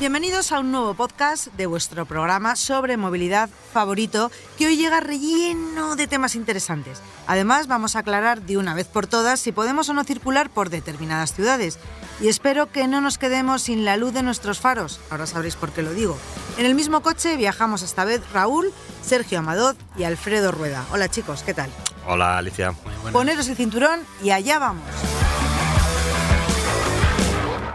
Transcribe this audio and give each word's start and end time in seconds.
Bienvenidos 0.00 0.52
a 0.52 0.60
un 0.60 0.70
nuevo 0.70 0.94
podcast 0.94 1.48
de 1.56 1.66
vuestro 1.66 2.06
programa 2.06 2.54
sobre 2.54 2.96
movilidad 2.96 3.50
favorito 3.72 4.30
que 4.56 4.68
hoy 4.68 4.76
llega 4.76 5.00
relleno 5.00 5.96
de 5.96 6.06
temas 6.06 6.36
interesantes. 6.36 7.02
Además 7.26 7.66
vamos 7.66 7.96
a 7.96 8.00
aclarar 8.00 8.42
de 8.42 8.58
una 8.58 8.74
vez 8.74 8.86
por 8.86 9.08
todas 9.08 9.40
si 9.40 9.50
podemos 9.50 9.88
o 9.88 9.94
no 9.94 10.04
circular 10.04 10.50
por 10.50 10.70
determinadas 10.70 11.34
ciudades. 11.34 11.80
Y 12.20 12.28
espero 12.28 12.70
que 12.70 12.86
no 12.86 13.00
nos 13.00 13.18
quedemos 13.18 13.62
sin 13.62 13.84
la 13.84 13.96
luz 13.96 14.12
de 14.12 14.22
nuestros 14.22 14.60
faros, 14.60 15.00
ahora 15.10 15.26
sabréis 15.26 15.56
por 15.56 15.72
qué 15.72 15.82
lo 15.82 15.92
digo. 15.92 16.16
En 16.58 16.66
el 16.66 16.76
mismo 16.76 17.00
coche 17.02 17.36
viajamos 17.36 17.82
esta 17.82 18.04
vez 18.04 18.22
Raúl, 18.32 18.72
Sergio 19.02 19.40
Amadot 19.40 19.76
y 19.98 20.04
Alfredo 20.04 20.52
Rueda. 20.52 20.84
Hola 20.92 21.08
chicos, 21.08 21.42
¿qué 21.42 21.54
tal? 21.54 21.70
Hola 22.06 22.38
Alicia. 22.38 22.72
Poneros 23.12 23.48
el 23.48 23.56
cinturón 23.56 23.98
y 24.22 24.30
allá 24.30 24.60
vamos. 24.60 24.84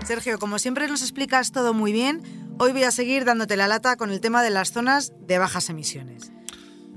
Sergio, 0.05 0.37
como 0.37 0.59
siempre 0.59 0.87
nos 0.87 1.01
explicas 1.01 1.51
todo 1.51 1.73
muy 1.73 1.93
bien, 1.93 2.21
hoy 2.59 2.73
voy 2.73 2.83
a 2.83 2.91
seguir 2.91 3.23
dándote 3.23 3.55
la 3.55 3.67
lata 3.67 3.95
con 3.95 4.11
el 4.11 4.19
tema 4.19 4.43
de 4.43 4.49
las 4.49 4.71
zonas 4.71 5.13
de 5.21 5.37
bajas 5.37 5.69
emisiones. 5.69 6.31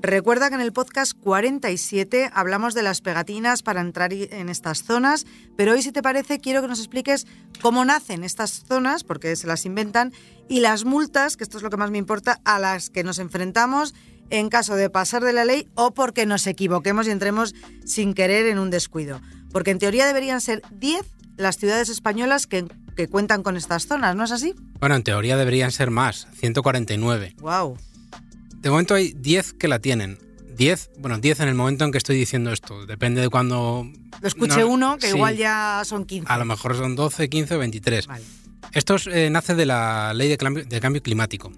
Recuerda 0.00 0.48
que 0.48 0.56
en 0.56 0.60
el 0.60 0.72
podcast 0.72 1.12
47 1.18 2.30
hablamos 2.32 2.74
de 2.74 2.82
las 2.82 3.00
pegatinas 3.00 3.62
para 3.62 3.80
entrar 3.80 4.12
en 4.12 4.48
estas 4.48 4.82
zonas, 4.82 5.24
pero 5.56 5.72
hoy 5.72 5.82
si 5.82 5.92
te 5.92 6.02
parece 6.02 6.40
quiero 6.40 6.62
que 6.62 6.68
nos 6.68 6.80
expliques 6.80 7.26
cómo 7.62 7.84
nacen 7.84 8.24
estas 8.24 8.64
zonas, 8.66 9.04
porque 9.04 9.36
se 9.36 9.46
las 9.46 9.66
inventan, 9.66 10.12
y 10.48 10.60
las 10.60 10.84
multas, 10.84 11.36
que 11.36 11.44
esto 11.44 11.58
es 11.58 11.62
lo 11.62 11.70
que 11.70 11.76
más 11.76 11.90
me 11.90 11.98
importa, 11.98 12.40
a 12.44 12.58
las 12.58 12.90
que 12.90 13.04
nos 13.04 13.18
enfrentamos 13.18 13.94
en 14.30 14.48
caso 14.48 14.74
de 14.74 14.90
pasar 14.90 15.22
de 15.22 15.32
la 15.32 15.44
ley 15.44 15.68
o 15.74 15.94
porque 15.94 16.26
nos 16.26 16.46
equivoquemos 16.46 17.06
y 17.06 17.12
entremos 17.12 17.54
sin 17.84 18.14
querer 18.14 18.46
en 18.46 18.58
un 18.58 18.70
descuido. 18.70 19.20
Porque 19.52 19.70
en 19.70 19.78
teoría 19.78 20.06
deberían 20.06 20.40
ser 20.40 20.62
10 20.72 21.02
las 21.36 21.56
ciudades 21.56 21.88
españolas 21.88 22.46
que, 22.46 22.66
que 22.96 23.08
cuentan 23.08 23.42
con 23.42 23.56
estas 23.56 23.86
zonas, 23.86 24.16
¿no 24.16 24.24
es 24.24 24.32
así? 24.32 24.54
Bueno, 24.80 24.96
en 24.96 25.02
teoría 25.02 25.36
deberían 25.36 25.70
ser 25.70 25.90
más, 25.90 26.26
149. 26.34 27.36
¡Wow! 27.40 27.76
De 28.56 28.70
momento 28.70 28.94
hay 28.94 29.12
10 29.12 29.52
que 29.52 29.68
la 29.68 29.78
tienen. 29.78 30.18
10, 30.56 30.90
bueno, 30.98 31.18
10 31.18 31.40
en 31.40 31.48
el 31.48 31.54
momento 31.54 31.84
en 31.84 31.92
que 31.92 31.98
estoy 31.98 32.16
diciendo 32.16 32.50
esto. 32.50 32.86
Depende 32.86 33.20
de 33.20 33.28
cuando... 33.28 33.86
Lo 34.20 34.28
escuche 34.28 34.60
No, 34.60 34.68
uno, 34.68 34.96
que 34.96 35.08
sí. 35.08 35.16
igual 35.16 35.36
ya 35.36 35.82
son 35.84 36.06
15. 36.06 36.32
A 36.32 36.38
lo 36.38 36.46
mejor 36.46 36.74
son 36.74 36.96
12, 36.96 37.28
15 37.28 37.54
o 37.54 37.58
23. 37.58 38.06
Vale. 38.06 38.24
Esto 38.72 38.94
es, 38.96 39.06
eh, 39.06 39.28
nace 39.30 39.54
de 39.54 39.66
la 39.66 40.12
ley 40.14 40.28
de 40.28 40.38
cambio, 40.38 40.64
de 40.64 40.80
cambio 40.80 41.02
climático, 41.02 41.52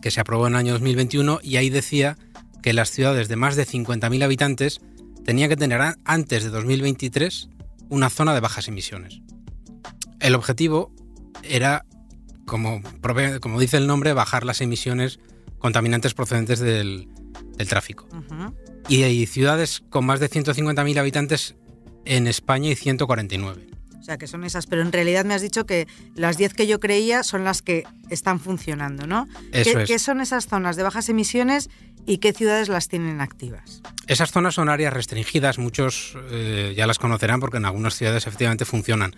que 0.00 0.10
se 0.10 0.20
aprobó 0.20 0.46
en 0.46 0.52
el 0.52 0.58
año 0.58 0.72
2021 0.74 1.40
y 1.42 1.56
ahí 1.56 1.70
decía 1.70 2.16
que 2.62 2.72
las 2.72 2.90
ciudades 2.90 3.28
de 3.28 3.36
más 3.36 3.56
de 3.56 3.66
50.000 3.66 4.22
habitantes 4.22 4.80
tenían 5.24 5.48
que 5.48 5.56
tener 5.56 5.80
antes 6.04 6.44
de 6.44 6.50
2023 6.50 7.48
una 7.88 8.10
zona 8.10 8.34
de 8.34 8.40
bajas 8.40 8.68
emisiones. 8.68 9.20
El 10.20 10.34
objetivo 10.34 10.92
era, 11.42 11.84
como, 12.46 12.80
dice 13.58 13.76
el 13.76 13.86
nombre, 13.86 14.12
bajar 14.12 14.44
las 14.44 14.60
emisiones 14.60 15.20
contaminantes 15.58 16.14
procedentes 16.14 16.60
del, 16.60 17.08
del 17.56 17.68
tráfico. 17.68 18.08
Y 18.88 19.02
hay 19.02 19.26
ciudades 19.26 19.82
con 19.90 20.06
más 20.06 20.20
de 20.20 20.30
150.000 20.30 20.98
habitantes 20.98 21.56
en 22.04 22.26
España 22.26 22.70
y 22.70 22.74
149. 22.74 23.66
O 24.00 24.02
sea, 24.02 24.16
que 24.16 24.26
son 24.26 24.44
esas, 24.44 24.66
pero 24.66 24.80
en 24.80 24.90
realidad 24.90 25.26
me 25.26 25.34
has 25.34 25.42
dicho 25.42 25.66
que 25.66 25.86
las 26.14 26.38
10 26.38 26.54
que 26.54 26.66
yo 26.66 26.80
creía 26.80 27.22
son 27.22 27.44
las 27.44 27.60
que 27.60 27.84
están 28.08 28.40
funcionando, 28.40 29.06
¿no? 29.06 29.28
Eso 29.52 29.72
¿Qué, 29.76 29.82
es. 29.82 29.88
qué 29.88 29.98
son 29.98 30.22
esas 30.22 30.46
zonas 30.46 30.76
de 30.76 30.82
bajas 30.82 31.10
emisiones 31.10 31.68
y 32.06 32.16
qué 32.18 32.32
ciudades 32.32 32.70
las 32.70 32.88
tienen 32.88 33.20
activas? 33.20 33.82
Esas 34.06 34.30
zonas 34.30 34.54
son 34.54 34.70
áreas 34.70 34.94
restringidas, 34.94 35.58
muchos 35.58 36.16
eh, 36.30 36.72
ya 36.74 36.86
las 36.86 36.98
conocerán 36.98 37.40
porque 37.40 37.58
en 37.58 37.66
algunas 37.66 37.94
ciudades 37.96 38.26
efectivamente 38.26 38.64
funcionan. 38.64 39.14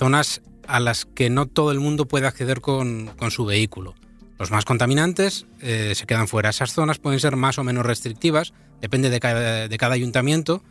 Zonas 0.00 0.40
a 0.66 0.80
las 0.80 1.04
que 1.04 1.28
no 1.28 1.44
todo 1.44 1.72
el 1.72 1.78
mundo 1.78 2.08
puede 2.08 2.26
acceder 2.26 2.62
con, 2.62 3.08
con 3.18 3.30
su 3.30 3.44
vehículo. 3.44 3.94
Los 4.38 4.50
más 4.50 4.64
contaminantes 4.64 5.44
eh, 5.60 5.92
se 5.94 6.06
quedan 6.06 6.26
fuera. 6.26 6.48
Esas 6.48 6.72
zonas 6.72 6.98
pueden 6.98 7.20
ser 7.20 7.36
más 7.36 7.58
o 7.58 7.64
menos 7.64 7.84
restrictivas, 7.84 8.54
depende 8.80 9.10
de 9.10 9.20
cada, 9.20 9.68
de 9.68 9.76
cada 9.78 9.92
ayuntamiento, 9.92 10.62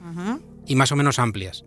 y 0.65 0.75
más 0.75 0.91
o 0.91 0.95
menos 0.95 1.19
amplias. 1.19 1.63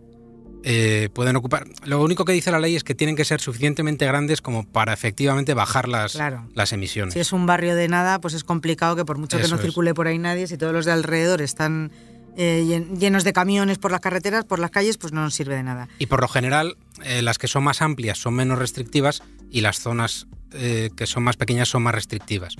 Eh, 0.65 1.07
pueden 1.13 1.37
ocupar. 1.37 1.65
Lo 1.85 2.01
único 2.03 2.25
que 2.25 2.33
dice 2.33 2.51
la 2.51 2.59
ley 2.59 2.75
es 2.75 2.83
que 2.83 2.95
tienen 2.95 3.15
que 3.15 3.23
ser 3.23 3.39
suficientemente 3.39 4.05
grandes 4.05 4.41
como 4.41 4.65
para 4.69 4.91
efectivamente 4.91 5.53
bajar 5.53 5.87
las, 5.87 6.13
Claro. 6.13 6.49
las 6.55 6.73
emisiones. 6.73 7.13
Si 7.13 7.21
es 7.21 7.31
un 7.31 7.45
barrio 7.45 7.75
de 7.75 7.87
nada, 7.87 8.19
pues 8.19 8.33
es 8.33 8.43
complicado 8.43 8.97
que 8.97 9.05
por 9.05 9.17
mucho 9.17 9.37
que 9.37 9.47
no 9.47 9.55
es. 9.55 9.61
circule 9.61 9.93
por 9.93 10.07
ahí 10.07 10.17
nadie, 10.17 10.47
si 10.47 10.57
todos 10.57 10.73
los 10.73 10.83
de 10.83 10.91
alrededor 10.91 11.41
están 11.41 11.93
eh, 12.37 12.63
llen- 12.67 12.97
llenos 12.99 13.23
de 13.23 13.33
camiones 13.33 13.77
por 13.77 13.91
las 13.91 14.01
carreteras, 14.01 14.45
por 14.45 14.59
las 14.59 14.71
calles, 14.71 14.97
pues 14.97 15.13
no 15.13 15.21
nos 15.21 15.33
sirve 15.35 15.55
de 15.55 15.63
nada. 15.63 15.87
Y 15.99 16.07
por 16.07 16.21
lo 16.21 16.27
general, 16.27 16.77
eh, 17.03 17.21
las 17.21 17.37
que 17.37 17.47
son 17.47 17.63
más 17.63 17.81
amplias 17.81 18.17
son 18.17 18.33
menos 18.35 18.57
restrictivas 18.59 19.21
y 19.51 19.61
las 19.61 19.79
zonas 19.79 20.27
eh, 20.51 20.89
que 20.95 21.05
son 21.07 21.23
más 21.23 21.37
pequeñas 21.37 21.69
son 21.69 21.83
más 21.83 21.95
restrictivas. 21.95 22.55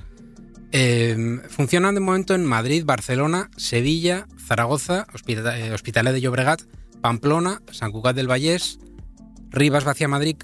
Eh, 0.72 1.40
funcionan 1.48 1.94
de 1.94 2.00
momento 2.00 2.34
en 2.34 2.44
Madrid, 2.44 2.84
Barcelona, 2.84 3.50
Sevilla, 3.56 4.26
Zaragoza, 4.38 5.06
Hospita- 5.12 5.72
Hospitalet 5.72 6.12
de 6.12 6.20
Llobregat, 6.20 6.62
Pamplona, 7.00 7.62
San 7.70 7.92
Cugat 7.92 8.16
del 8.16 8.28
Vallés, 8.30 8.78
Rivas, 9.50 9.84
Vacia 9.84 10.08
Madrid, 10.08 10.36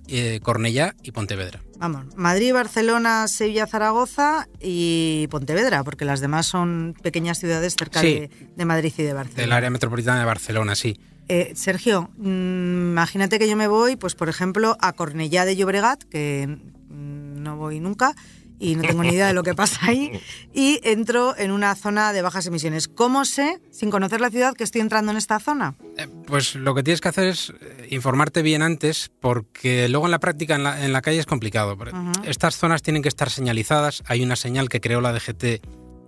Cornellá 0.43 0.95
y 1.03 1.11
Pontevedra. 1.11 1.61
Vamos, 1.81 2.05
Madrid, 2.15 2.53
Barcelona, 2.53 3.27
Sevilla, 3.27 3.67
Zaragoza 3.67 4.47
y 4.61 5.27
Pontevedra, 5.31 5.83
porque 5.83 6.05
las 6.05 6.21
demás 6.21 6.47
son 6.47 6.95
pequeñas 7.03 7.39
ciudades 7.39 7.75
cerca 7.77 8.03
Sí. 8.03 8.07
de, 8.15 8.31
de 8.55 8.65
Madrid 8.67 8.93
y 8.99 9.03
de 9.03 9.15
Barcelona. 9.15 9.43
Del 9.43 9.53
área 9.53 9.71
metropolitana 9.71 10.21
de 10.21 10.27
Barcelona, 10.27 10.75
sí. 10.75 11.01
Eh, 11.29 11.53
Sergio, 11.57 12.11
mm, 12.19 12.91
imagínate 12.91 13.39
que 13.39 13.49
yo 13.49 13.57
me 13.57 13.67
voy, 13.67 13.97
pues 13.97 14.15
por 14.15 14.29
ejemplo, 14.29 14.77
a 14.81 14.93
Cornellá 14.93 15.45
de 15.47 15.57
Llobregat, 15.57 16.03
que 16.05 16.47
mm, 16.91 17.43
no 17.43 17.57
voy 17.57 17.81
nunca 17.81 18.15
y 18.59 18.75
no 18.75 18.83
tengo 18.83 19.03
ni 19.03 19.15
idea 19.15 19.29
de 19.29 19.33
lo 19.33 19.43
que 19.43 19.55
pasa 19.55 19.79
ahí, 19.87 20.21
y 20.53 20.81
entro 20.83 21.35
en 21.39 21.51
una 21.51 21.75
zona 21.77 22.13
de 22.13 22.21
bajas 22.21 22.47
emisiones. 22.47 22.89
¿Cómo 22.89 23.25
sé, 23.25 23.59
sin 23.71 23.91
conocer 23.91 24.21
la 24.21 24.29
ciudad, 24.29 24.53
que 24.55 24.65
estoy 24.65 24.83
entrando 24.83 25.13
en 25.13 25.17
esta 25.17 25.41
zona? 25.41 25.77
Eh, 25.97 26.07
Pues 26.31 26.55
lo 26.55 26.75
que 26.75 26.83
tienes 26.83 27.01
que 27.01 27.09
hacer 27.09 27.27
es 27.27 27.53
eh, 27.61 27.89
informarte 27.91 28.43
bien 28.43 28.63
antes, 28.63 29.11
porque 29.21 29.89
luego 29.89 30.07
en 30.07 30.13
la 30.13 30.21
práctica 30.21 30.55
en 30.55 30.63
la, 30.63 30.85
en 30.85 30.93
la 30.93 31.03
calle 31.03 31.19
es 31.19 31.27
complicado. 31.27 31.77
Estas 32.25 32.57
zonas 32.57 32.83
tienen 32.83 33.03
que 33.03 33.09
estar 33.09 33.29
señalizadas. 33.31 34.03
Hay 34.07 34.23
una 34.23 34.37
señal 34.37 34.69
que 34.69 34.81
creó 34.81 35.01
la 35.01 35.13
DGT 35.13 35.61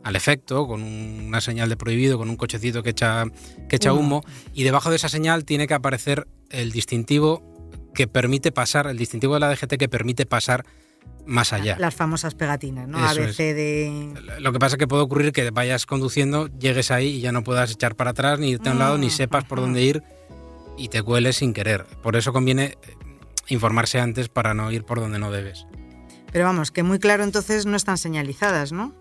al 0.05 0.17
efecto, 0.17 0.67
con 0.67 0.83
un- 0.83 1.25
una 1.29 1.41
señal 1.41 1.69
de 1.69 1.77
prohibido, 1.77 2.19
con 2.19 2.31
un 2.31 2.37
cochecito 2.37 2.83
que 2.83 2.91
echa, 2.91 3.25
que 3.69 3.77
echa 3.77 3.93
Humo. 3.93 4.19
humo, 4.19 4.25
y 4.53 4.63
debajo 4.65 4.91
de 4.91 4.97
esa 4.97 5.09
señal 5.09 5.45
tiene 5.45 5.67
que 5.67 5.75
aparecer 5.75 6.27
el 6.51 6.73
distintivo 6.73 7.43
que 7.95 8.07
permite 8.07 8.53
pasar, 8.53 8.87
el 8.87 8.97
distintivo 8.99 9.35
de 9.35 9.41
la 9.41 9.49
DGT 9.51 9.77
que 9.77 9.89
permite 9.89 10.25
pasar 10.27 10.65
más 11.27 11.53
allá. 11.53 11.77
Las 11.79 11.95
famosas 11.95 12.35
pegatinas, 12.35 12.89
¿no? 12.89 12.99
Eso 12.99 13.23
ABC 13.23 13.37
de... 13.39 14.15
Lo 14.41 14.53
que 14.53 14.59
pasa 14.59 14.75
es 14.77 14.79
que 14.79 14.89
puede 14.89 15.03
ocurrir 15.03 15.33
que 15.33 15.51
vayas 15.51 15.87
conduciendo, 15.87 16.49
llegues 16.59 16.91
ahí 16.91 17.09
y 17.17 17.21
ya 17.21 17.31
no 17.33 17.45
puedas 17.45 17.71
echar 17.71 17.95
para 17.95 18.11
atrás, 18.11 18.39
ni 18.41 18.51
irte 18.51 18.69
a 18.69 18.73
un 18.73 18.79
lado, 18.79 18.99
ni 18.99 19.07
Mm, 19.07 19.11
sepas 19.11 19.45
por 19.45 19.61
dónde 19.61 19.83
ir 19.83 20.03
y 20.77 20.89
te 20.89 21.03
cueles 21.03 21.37
sin 21.37 21.53
querer. 21.53 21.85
Por 22.03 22.17
eso 22.17 22.33
conviene 22.33 22.65
eh, 22.65 22.77
informarse 23.49 24.01
antes 24.01 24.29
para 24.29 24.53
no 24.55 24.71
ir 24.73 24.85
por 24.85 24.99
donde 25.01 25.19
no 25.19 25.31
debes. 25.31 25.67
Pero 26.33 26.45
vamos, 26.47 26.71
que 26.71 26.83
muy 26.83 26.99
claro 26.99 27.23
entonces 27.25 27.67
no 27.67 27.77
están 27.77 27.99
señalizadas, 27.99 28.73
¿no? 28.73 28.95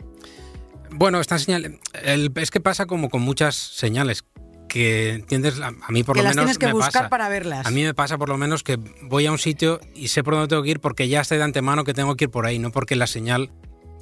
Bueno, 0.94 1.22
esta 1.22 1.40
señal, 1.40 1.80
el- 2.04 2.32
es 2.36 2.52
que 2.52 2.60
pasa 2.60 2.86
como 2.86 3.10
con 3.10 3.22
muchas 3.22 3.56
señales 3.56 4.24
que 4.72 5.10
entiendes, 5.16 5.60
a, 5.60 5.68
a 5.68 5.92
mí 5.92 6.04
por 6.04 6.16
que 6.16 6.22
lo 6.22 6.30
las 6.30 6.36
menos 6.36 6.46
tienes 6.46 6.58
que 6.58 6.68
me 6.68 6.74
buscar 6.74 6.94
pasa. 6.94 7.10
para 7.10 7.28
verlas. 7.28 7.66
A 7.66 7.72
mí 7.72 7.84
me 7.84 7.94
pasa 7.94 8.18
por 8.18 8.30
lo 8.30 8.38
menos 8.38 8.64
que 8.64 8.78
voy 9.02 9.26
a 9.26 9.32
un 9.32 9.38
sitio 9.38 9.82
y 9.94 10.08
sé 10.08 10.24
por 10.24 10.34
dónde 10.36 10.48
tengo 10.48 10.64
que 10.64 10.70
ir 10.70 10.80
porque 10.80 11.10
ya 11.10 11.24
sé 11.26 11.36
de 11.38 11.44
antemano 11.44 11.84
que 11.84 11.94
tengo 11.94 12.16
que 12.16 12.26
ir 12.26 12.30
por 12.32 12.46
ahí, 12.46 12.58
no 12.60 12.72
porque 12.72 12.96
la 12.96 13.08
señal... 13.08 13.50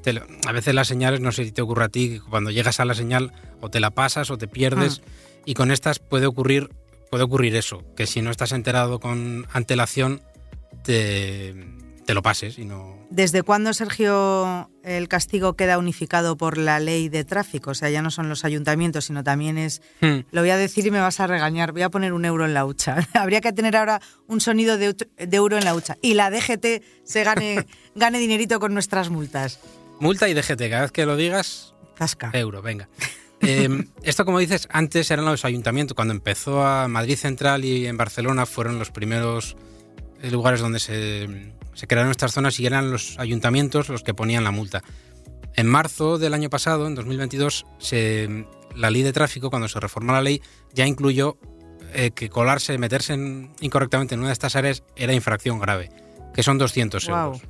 te 0.04 0.14
lo- 0.14 0.28
a 0.48 0.52
veces 0.52 0.76
las 0.76 0.88
señales, 0.88 1.22
no 1.22 1.32
sé 1.32 1.46
si 1.46 1.52
te 1.52 1.62
ocurre 1.64 1.86
a 1.86 1.90
ti, 1.90 2.20
cuando 2.30 2.52
llegas 2.52 2.80
a 2.80 2.86
la 2.86 2.94
señal 2.94 3.34
o 3.62 3.70
te 3.70 3.80
la 3.80 3.90
pasas 3.92 4.30
o 4.30 4.38
te 4.38 4.48
pierdes 4.48 5.02
y 5.46 5.56
con 5.56 5.72
estas 5.72 5.98
puede 6.00 6.28
ocurrir, 6.28 6.70
puede 7.10 7.24
ocurrir 7.24 7.56
eso, 7.56 7.84
que 7.96 8.06
si 8.06 8.22
no 8.22 8.30
estás 8.30 8.52
enterado 8.52 9.00
con 9.00 9.48
antelación 9.52 10.22
te, 10.84 11.56
te 12.10 12.16
lo 12.16 12.24
pases 12.24 12.58
y 12.58 12.66
no... 12.66 12.98
¿Desde 13.12 13.44
cuándo, 13.44 13.72
Sergio, 13.72 14.72
el 14.82 15.08
castigo 15.08 15.56
queda 15.56 15.78
unificado 15.78 16.38
por 16.38 16.58
la 16.58 16.80
ley 16.80 17.08
de 17.08 17.24
tráfico? 17.24 17.70
O 17.70 17.74
sea, 17.76 17.92
ya 17.92 18.02
no 18.02 18.10
son 18.10 18.30
los 18.30 18.46
ayuntamientos, 18.46 19.06
sino 19.06 19.24
también 19.24 19.60
es... 19.60 19.84
Hmm. 20.02 20.22
Lo 20.32 20.42
voy 20.42 20.50
a 20.50 20.58
decir 20.58 20.88
y 20.88 20.90
me 20.90 21.00
vas 21.00 21.20
a 21.20 21.28
regañar. 21.28 21.72
Voy 21.72 21.84
a 21.84 21.92
poner 21.92 22.14
un 22.14 22.26
euro 22.26 22.46
en 22.46 22.56
la 22.56 22.66
hucha. 22.66 23.08
Habría 23.14 23.42
que 23.42 23.54
tener 23.54 23.78
ahora 23.78 24.02
un 24.26 24.42
sonido 24.42 24.80
de, 24.80 24.96
euro 25.34 25.56
en 25.60 25.66
la 25.66 25.76
hucha. 25.76 25.98
Y 26.02 26.16
la 26.16 26.32
DGT 26.32 26.82
se 27.04 27.24
gane, 27.24 27.68
gane 27.94 28.18
dinerito 28.18 28.60
con 28.60 28.74
nuestras 28.74 29.12
multas. 29.12 29.60
Multa 30.00 30.28
y 30.30 30.34
DGT, 30.34 30.68
cada 30.68 30.82
vez 30.82 30.92
que 30.92 31.06
lo 31.06 31.16
digas, 31.16 31.76
Tasca. 31.96 32.32
euro, 32.34 32.64
venga. 32.64 32.90
Eh, 33.42 33.70
esto, 34.02 34.26
como 34.26 34.40
dices, 34.40 34.68
antes 34.72 35.12
eran 35.12 35.26
los 35.26 35.46
ayuntamientos. 35.46 35.94
Cuando 35.94 36.16
empezó 36.16 36.66
a 36.66 36.88
Madrid 36.88 37.18
Central 37.18 37.66
y 37.66 37.86
en 37.86 37.98
Barcelona 37.98 38.48
fueron 38.48 38.80
los 38.80 38.90
primeros 38.90 39.56
eh, 40.24 40.32
lugares 40.32 40.60
donde 40.60 40.80
se, 40.80 41.54
se 41.80 41.88
crearon 41.88 42.12
estas 42.12 42.34
zonas 42.34 42.60
y 42.60 42.66
eran 42.66 42.92
los 42.92 43.18
ayuntamientos 43.20 43.88
los 43.88 44.04
que 44.04 44.14
ponían 44.14 44.44
la 44.44 44.52
multa. 44.52 44.84
En 45.56 45.66
marzo 45.66 46.18
del 46.18 46.34
año 46.34 46.50
pasado, 46.50 46.88
en 46.88 46.96
2022, 46.96 47.66
se, 47.80 48.46
la 48.76 48.90
ley 48.90 49.02
de 49.02 49.14
tráfico, 49.14 49.50
cuando 49.50 49.70
se 49.70 49.80
reformó 49.80 50.12
la 50.12 50.22
ley, 50.22 50.42
ya 50.74 50.86
incluyó 50.86 51.38
eh, 51.94 52.12
que 52.12 52.28
colarse, 52.30 52.78
meterse 52.78 53.14
en- 53.14 53.52
incorrectamente 53.62 54.14
en 54.16 54.20
una 54.20 54.30
de 54.30 54.34
estas 54.34 54.58
áreas 54.58 54.84
era 54.98 55.14
infracción 55.14 55.58
grave, 55.60 55.90
que 56.34 56.44
son 56.44 56.58
200 56.58 57.08
Guau. 57.08 57.28
euros. 57.34 57.42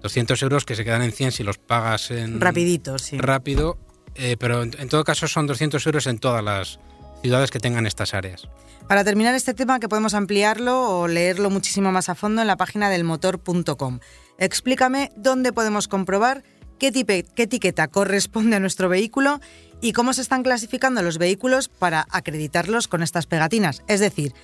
200 0.00 0.42
euros 0.42 0.64
que 0.64 0.74
se 0.74 0.84
quedan 0.84 1.02
en 1.02 1.12
100 1.12 1.32
si 1.32 1.42
los 1.44 1.58
pagas 1.58 2.10
en 2.10 2.40
Rapidito, 2.40 2.98
sí. 2.98 3.18
rápido, 3.18 3.78
eh, 4.14 4.36
pero 4.38 4.62
en, 4.62 4.74
en 4.78 4.88
todo 4.88 5.04
caso 5.04 5.28
son 5.28 5.46
200 5.46 5.84
euros 5.86 6.06
en 6.06 6.18
todas 6.18 6.42
las 6.42 6.80
ciudades 7.22 7.50
que 7.50 7.60
tengan 7.60 7.86
estas 7.86 8.14
áreas. 8.14 8.48
Para 8.88 9.04
terminar 9.04 9.34
este 9.34 9.54
tema, 9.54 9.80
que 9.80 9.88
podemos 9.88 10.12
ampliarlo 10.14 10.98
o 11.00 11.08
leerlo 11.08 11.50
muchísimo 11.50 11.92
más 11.92 12.08
a 12.08 12.14
fondo 12.14 12.40
en 12.42 12.48
la 12.48 12.56
página 12.56 12.90
del 12.90 13.04
motor.com. 13.04 14.00
Explícame 14.38 15.12
dónde 15.16 15.52
podemos 15.52 15.88
comprobar 15.88 16.42
qué, 16.78 16.92
tipe- 16.92 17.24
qué 17.34 17.44
etiqueta 17.44 17.88
corresponde 17.88 18.56
a 18.56 18.60
nuestro 18.60 18.88
vehículo 18.88 19.40
y 19.80 19.92
cómo 19.92 20.12
se 20.12 20.20
están 20.22 20.42
clasificando 20.42 21.02
los 21.02 21.18
vehículos 21.18 21.68
para 21.68 22.06
acreditarlos 22.10 22.88
con 22.88 23.02
estas 23.02 23.26
pegatinas. 23.26 23.82
Es 23.86 24.00
decir, 24.00 24.34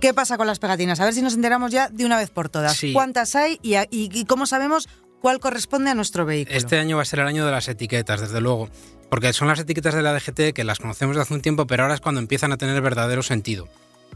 ¿qué 0.00 0.12
pasa 0.12 0.36
con 0.36 0.46
las 0.46 0.58
pegatinas? 0.58 1.00
A 1.00 1.04
ver 1.04 1.14
si 1.14 1.22
nos 1.22 1.34
enteramos 1.34 1.70
ya 1.72 1.88
de 1.88 2.04
una 2.04 2.18
vez 2.18 2.28
por 2.30 2.48
todas. 2.50 2.76
Sí. 2.76 2.92
¿Cuántas 2.92 3.34
hay 3.34 3.58
y, 3.62 3.74
a- 3.74 3.84
y- 3.90 4.10
y 4.12 4.24
cómo 4.26 4.44
sabemos 4.46 4.88
cuál 5.26 5.40
corresponde 5.40 5.90
a 5.90 5.94
nuestro 5.96 6.24
vehículo? 6.24 6.56
Este 6.56 6.78
año 6.78 6.94
va 6.94 7.02
a 7.02 7.04
ser 7.04 7.18
el 7.18 7.26
año 7.26 7.44
de 7.44 7.50
las 7.50 7.66
etiquetas, 7.66 8.20
desde 8.20 8.40
luego, 8.40 8.68
porque 9.10 9.32
son 9.32 9.48
las 9.48 9.58
etiquetas 9.58 9.92
de 9.92 10.00
la 10.02 10.12
DGT 10.14 10.52
que 10.54 10.62
las 10.62 10.78
conocemos 10.78 11.16
de 11.16 11.22
hace 11.22 11.34
un 11.34 11.40
tiempo, 11.40 11.66
pero 11.66 11.82
ahora 11.82 11.96
es 11.96 12.00
cuando 12.00 12.20
empiezan 12.20 12.52
a 12.52 12.56
tener 12.56 12.80
verdadero 12.80 13.24
sentido, 13.24 13.68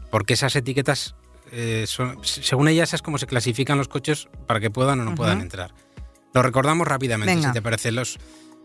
porque 0.09 0.35
esas 0.35 0.55
etiquetas, 0.55 1.15
eh, 1.51 1.83
son- 1.85 2.17
según 2.23 2.69
ellas, 2.69 2.93
es 2.93 3.01
como 3.01 3.17
se 3.17 3.27
clasifican 3.27 3.77
los 3.77 3.89
coches 3.89 4.29
para 4.47 4.61
que 4.61 4.69
puedan 4.71 5.01
o 5.01 5.03
no 5.03 5.13
puedan 5.13 5.41
entrar. 5.41 5.73
Lo 6.33 6.41
recordamos 6.43 6.87
rápidamente, 6.87 7.35
Venga. 7.35 7.49
si 7.49 7.53
te 7.55 7.61
parece. 7.61 7.91
Los, 7.91 8.17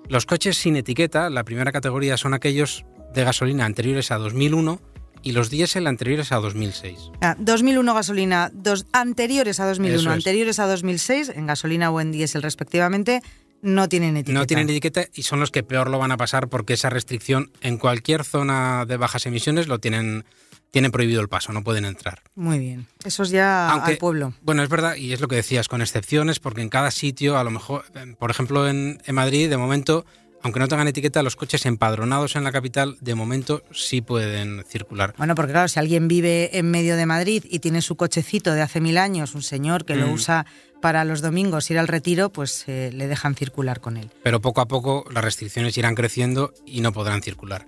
los 0.09 0.25
coches 0.25 0.57
sin 0.57 0.77
etiqueta, 0.77 1.29
la 1.31 1.43
primera 1.43 1.73
categoría 1.73 2.17
son 2.17 2.33
aquellos 2.33 2.85
de 3.13 3.25
gasolina 3.25 3.65
anteriores 3.65 4.13
a 4.13 4.19
2001 4.19 4.81
y 5.27 5.33
los 5.33 5.51
diésel 5.51 5.87
anteriores 5.87 6.33
a 6.33 6.37
2006. 6.37 7.11
Ah, 7.21 7.35
2001 7.39 7.95
gasolina, 7.95 8.51
dos, 8.55 8.87
anteriores 8.93 9.61
a 9.61 9.67
2001, 9.67 10.01
Eso 10.01 10.11
es. 10.11 10.15
anteriores 10.17 10.59
a 10.59 10.67
2006, 10.67 11.33
en 11.35 11.47
gasolina 11.47 11.91
o 11.91 12.01
en 12.01 12.13
diésel 12.13 12.43
respectivamente, 12.43 13.23
no 13.63 13.89
tienen 13.89 14.17
etiqueta. 14.17 14.39
No 14.39 14.47
tienen 14.47 14.69
etiqueta 14.71 15.07
y 15.15 15.23
son 15.23 15.41
los 15.41 15.51
que 15.51 15.63
peor 15.63 15.91
lo 15.91 15.99
van 15.99 16.13
a 16.13 16.17
pasar 16.17 16.49
porque 16.49 16.75
esa 16.75 16.91
restricción 16.91 17.51
en 17.61 17.79
cualquier 17.79 18.23
zona 18.25 18.85
de 18.87 18.97
bajas 18.97 19.27
emisiones 19.27 19.67
lo 19.67 19.81
tienen, 19.81 20.25
tienen 20.71 20.93
prohibido 20.93 21.21
el 21.23 21.29
paso, 21.29 21.53
no 21.53 21.65
pueden 21.65 21.85
entrar. 21.87 22.23
Muy 22.35 22.59
bien. 22.59 22.87
Eso 23.05 23.23
es 23.25 23.31
ya 23.31 23.71
Aunque- 23.71 23.93
al 23.93 23.99
pueblo. 23.99 24.35
Bueno, 24.43 24.63
es 24.63 24.69
verdad, 24.69 24.95
y 24.97 25.13
es 25.13 25.21
lo 25.21 25.27
que 25.29 25.37
decías, 25.37 25.69
con 25.69 25.81
excepciones, 25.83 26.39
porque 26.39 26.61
en 26.63 26.69
cada 26.69 26.91
sitio, 26.91 27.39
a 27.39 27.45
lo 27.45 27.51
mejor, 27.51 27.85
por 28.19 28.31
ejemplo, 28.31 28.69
en, 28.69 29.01
en 29.05 29.15
Madrid, 29.15 29.49
de 29.51 29.57
momento, 29.57 30.05
aunque 30.47 30.61
no 30.61 30.69
tengan 30.69 30.87
etiqueta, 30.89 31.23
los 31.25 31.35
coches 31.37 31.67
empadronados 31.67 32.37
en 32.37 32.45
la 32.45 32.53
capital, 32.53 32.97
de 33.01 33.15
momento, 33.17 33.63
sí 33.73 34.01
pueden 34.01 34.65
circular. 34.69 35.13
Bueno, 35.19 35.35
porque 35.35 35.53
claro, 35.53 35.67
si 35.69 35.79
alguien 35.81 36.07
vive 36.09 36.57
en 36.57 36.71
medio 36.71 36.97
de 36.97 37.05
Madrid 37.05 37.45
y 37.51 37.59
tiene 37.59 37.83
su 37.83 37.97
cochecito 37.97 38.53
de 38.55 38.63
hace 38.63 38.81
mil 38.81 38.97
años, 38.97 39.35
un 39.35 39.43
señor 39.43 39.85
que 39.85 39.97
lo 39.97 40.07
Mm. 40.07 40.13
usa 40.13 40.47
para 40.81 41.05
los 41.05 41.21
domingos 41.21 41.69
ir 41.71 41.79
al 41.79 41.89
retiro, 41.89 42.31
pues 42.33 42.65
eh, 42.69 42.91
le 42.95 43.09
dejan 43.09 43.35
circular 43.35 43.81
con 43.81 43.97
él. 43.97 44.11
Pero 44.23 44.41
poco 44.41 44.61
a 44.61 44.69
poco 44.69 45.05
las 45.13 45.25
restricciones 45.25 45.77
irán 45.79 45.95
creciendo 45.97 46.53
y 46.65 46.81
no 46.81 46.93
podrán 46.93 47.23
circular. 47.23 47.67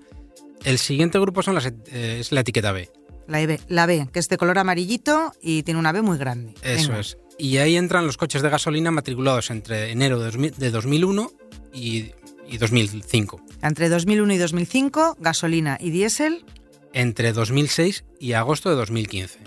El 0.64 0.78
siguiente 0.78 1.18
grupo 1.18 1.42
son 1.42 1.54
las, 1.56 1.66
eh, 1.66 2.18
es 2.20 2.30
la 2.32 2.40
etiqueta 2.40 2.70
B. 2.72 2.88
La, 3.26 3.40
EB 3.40 3.58
la 3.68 3.86
B, 3.86 4.08
que 4.12 4.20
es 4.20 4.28
de 4.28 4.36
color 4.38 4.58
amarillito 4.58 5.32
y 5.42 5.62
tiene 5.64 5.80
una 5.80 5.92
B 5.92 6.00
muy 6.02 6.16
grande. 6.16 6.54
Eso 6.62 6.88
Venga. 6.88 7.00
es. 7.00 7.18
Y 7.38 7.58
ahí 7.58 7.76
entran 7.76 8.06
los 8.06 8.16
coches 8.16 8.40
de 8.42 8.48
gasolina 8.50 8.90
matriculados 8.90 9.50
entre 9.50 9.90
enero 9.90 10.18
de 10.18 10.24
2000 10.26 10.54
de 10.56 10.70
2001 10.70 11.32
y, 11.72 12.12
y 12.48 12.58
2005. 12.58 13.40
Entre 13.62 13.88
2001 13.88 14.32
y 14.34 14.38
2005, 14.38 15.16
gasolina 15.20 15.78
y 15.80 15.90
diésel. 15.90 16.44
Entre 16.92 17.32
2006 17.32 18.04
y 18.18 18.32
agosto 18.32 18.70
de 18.70 18.76
2015. 18.76 19.38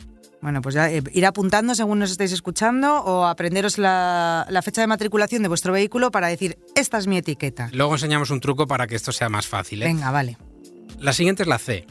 Bueno, 0.42 0.62
pues 0.62 0.74
ya 0.74 0.92
eh, 0.92 1.04
ir 1.14 1.26
apuntando 1.26 1.76
según 1.76 2.00
nos 2.00 2.12
estáis 2.12 2.32
escuchando 2.32 2.96
o 3.04 3.26
aprenderos 3.26 3.78
la, 3.78 4.48
la 4.50 4.62
fecha 4.62 4.82
de 4.82 4.88
matriculación 4.88 5.44
de 5.44 5.48
vuestro 5.48 5.72
vehículo 5.72 6.10
para 6.10 6.28
decir, 6.28 6.58
esta 6.76 6.98
es 6.98 7.06
mi 7.08 7.18
etiqueta. 7.18 7.70
Luego 7.74 7.94
enseñamos 7.94 8.32
un 8.32 8.40
truco 8.40 8.66
para 8.68 8.88
que 8.88 8.96
esto 8.96 9.12
sea 9.12 9.30
más 9.30 9.48
fácil. 9.48 9.84
¿eh? 9.84 9.86
Venga, 9.86 10.10
vale. 10.10 10.38
La 11.00 11.14
siguiente 11.14 11.44
es 11.44 11.48
la 11.48 11.60
C. 11.60 11.86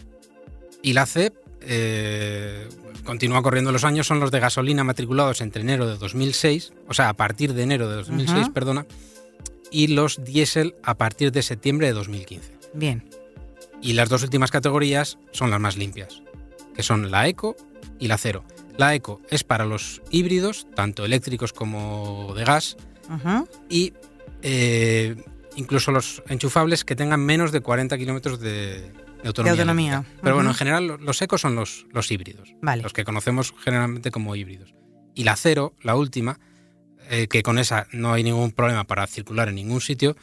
Y 0.82 0.94
la 0.94 1.06
C 1.06 1.32
eh, 1.60 2.68
continúa 3.04 3.42
corriendo 3.42 3.70
los 3.72 3.84
años, 3.84 4.06
son 4.06 4.20
los 4.20 4.30
de 4.30 4.40
gasolina 4.40 4.82
matriculados 4.84 5.40
entre 5.40 5.62
enero 5.62 5.86
de 5.86 5.96
2006, 5.96 6.72
o 6.88 6.94
sea, 6.94 7.08
a 7.08 7.14
partir 7.14 7.54
de 7.54 7.62
enero 7.62 7.88
de 7.88 7.96
2006, 7.96 8.42
Ujú. 8.44 8.52
perdona, 8.52 8.86
y 9.70 9.88
los 9.88 10.22
diésel 10.24 10.74
a 10.82 10.96
partir 10.96 11.32
de 11.32 11.42
septiembre 11.42 11.86
de 11.86 11.92
2015. 11.92 12.52
Bien. 12.74 13.08
Y 13.82 13.94
las 13.94 14.08
dos 14.08 14.22
últimas 14.22 14.50
categorías 14.50 15.18
son 15.32 15.50
las 15.50 15.60
más 15.60 15.76
limpias, 15.76 16.22
que 16.74 16.82
son 16.82 17.10
la 17.10 17.26
eco 17.28 17.56
y 17.98 18.08
la 18.08 18.18
cero. 18.18 18.44
La 18.76 18.94
eco 18.94 19.20
es 19.30 19.44
para 19.44 19.64
los 19.66 20.02
híbridos, 20.10 20.66
tanto 20.74 21.04
eléctricos 21.04 21.52
como 21.52 22.32
de 22.36 22.44
gas, 22.44 22.76
y 23.68 23.92
eh, 24.42 25.16
incluso 25.56 25.90
los 25.92 26.22
enchufables 26.28 26.84
que 26.84 26.96
tengan 26.96 27.20
menos 27.20 27.52
de 27.52 27.60
40 27.60 27.96
kilómetros 27.98 28.40
de, 28.40 28.80
de 29.22 29.26
autonomía. 29.28 29.52
De 29.54 29.60
autonomía. 29.60 30.04
Pero 30.22 30.34
bueno, 30.36 30.50
en 30.50 30.56
general 30.56 30.86
lo- 30.86 30.96
los 30.98 31.20
ecos 31.22 31.40
son 31.40 31.56
los, 31.56 31.86
los 31.92 32.10
híbridos, 32.10 32.54
Vale. 32.62 32.82
los 32.82 32.92
que 32.92 33.04
conocemos 33.04 33.54
generalmente 33.62 34.10
como 34.10 34.34
híbridos. 34.36 34.74
Y 35.14 35.24
la 35.24 35.36
cero, 35.36 35.74
la 35.82 35.96
última, 35.96 36.38
eh, 37.10 37.26
que 37.28 37.42
con 37.42 37.58
esa 37.58 37.86
no 37.92 38.12
hay 38.14 38.22
ningún 38.22 38.52
problema 38.52 38.84
para 38.84 39.06
circular 39.06 39.48
en 39.50 39.56
ningún 39.56 39.80
sitio, 39.82 40.16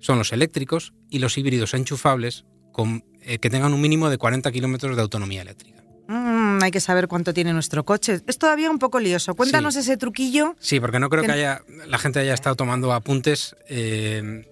son 0.00 0.18
los 0.18 0.32
eléctricos 0.32 0.92
y 1.10 1.18
los 1.20 1.36
híbridos 1.38 1.74
enchufables 1.74 2.44
con, 2.72 3.04
eh, 3.22 3.38
que 3.38 3.50
tengan 3.50 3.72
un 3.74 3.80
mínimo 3.80 4.08
de 4.10 4.18
40 4.18 4.50
kilómetros 4.50 4.96
de 4.96 5.02
autonomía 5.02 5.42
eléctrica. 5.42 5.82
Mm, 6.08 6.62
hay 6.62 6.70
que 6.72 6.80
saber 6.80 7.06
cuánto 7.06 7.32
tiene 7.32 7.52
nuestro 7.52 7.84
coche. 7.84 8.20
Es 8.26 8.38
todavía 8.38 8.70
un 8.70 8.78
poco 8.80 8.98
lioso. 8.98 9.34
Cuéntanos 9.36 9.74
Sí. 9.74 9.80
ese 9.80 9.96
truquillo. 9.96 10.56
Sí, 10.58 10.80
porque 10.80 10.98
no 10.98 11.08
creo 11.08 11.22
que 11.22 11.28
Que- 11.28 11.34
haya, 11.34 11.62
la 11.86 11.98
gente 11.98 12.18
haya 12.18 12.34
estado 12.34 12.56
tomando 12.56 12.92
apuntes. 12.92 13.54
eh, 13.68 14.44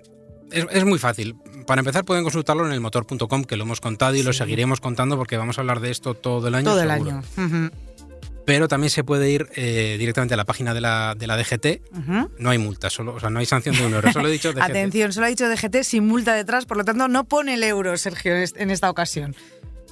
es, 0.52 0.66
es 0.70 0.84
muy 0.84 0.98
fácil. 0.98 1.34
Para 1.66 1.80
empezar, 1.80 2.04
pueden 2.04 2.22
consultarlo 2.24 2.64
en 2.66 2.72
el 2.72 2.80
motor.com, 2.80 3.44
que 3.44 3.56
lo 3.56 3.64
hemos 3.64 3.80
contado 3.80 4.14
y 4.14 4.22
lo 4.22 4.32
seguiremos 4.32 4.80
contando 4.80 5.16
porque 5.16 5.36
vamos 5.36 5.58
a 5.58 5.62
hablar 5.62 5.80
de 5.80 5.90
esto 5.90 6.14
todo 6.14 6.48
el 6.48 6.54
año. 6.54 6.64
todo 6.70 6.80
el 6.82 6.90
año. 6.90 7.22
Pero 8.48 8.66
también 8.66 8.88
se 8.88 9.04
puede 9.04 9.30
ir 9.30 9.46
eh, 9.56 9.96
directamente 9.98 10.32
a 10.32 10.38
la 10.38 10.46
página 10.46 10.72
de 10.72 10.80
la, 10.80 11.14
de 11.14 11.26
la 11.26 11.36
DGT. 11.36 11.82
No 12.38 12.48
hay 12.48 12.56
multa, 12.56 12.88
solo, 12.88 13.12
o 13.16 13.20
sea, 13.20 13.28
no 13.28 13.40
hay 13.40 13.44
sanción 13.44 13.76
de 13.76 13.84
un 13.84 13.92
euro. 13.92 14.10
Solo 14.10 14.26
he 14.28 14.32
dicho 14.32 14.54
DGT. 14.54 14.62
Atención, 14.62 15.12
solo 15.12 15.26
ha 15.26 15.28
dicho 15.28 15.46
DGT 15.50 15.82
sin 15.82 16.06
multa 16.06 16.32
detrás, 16.32 16.64
por 16.64 16.78
lo 16.78 16.84
tanto 16.84 17.08
no 17.08 17.24
pone 17.24 17.52
el 17.54 17.62
euro, 17.62 17.94
Sergio, 17.98 18.34
en 18.34 18.42
est- 18.42 18.56
en 18.58 18.70
esta 18.70 18.88
ocasión. 18.88 19.36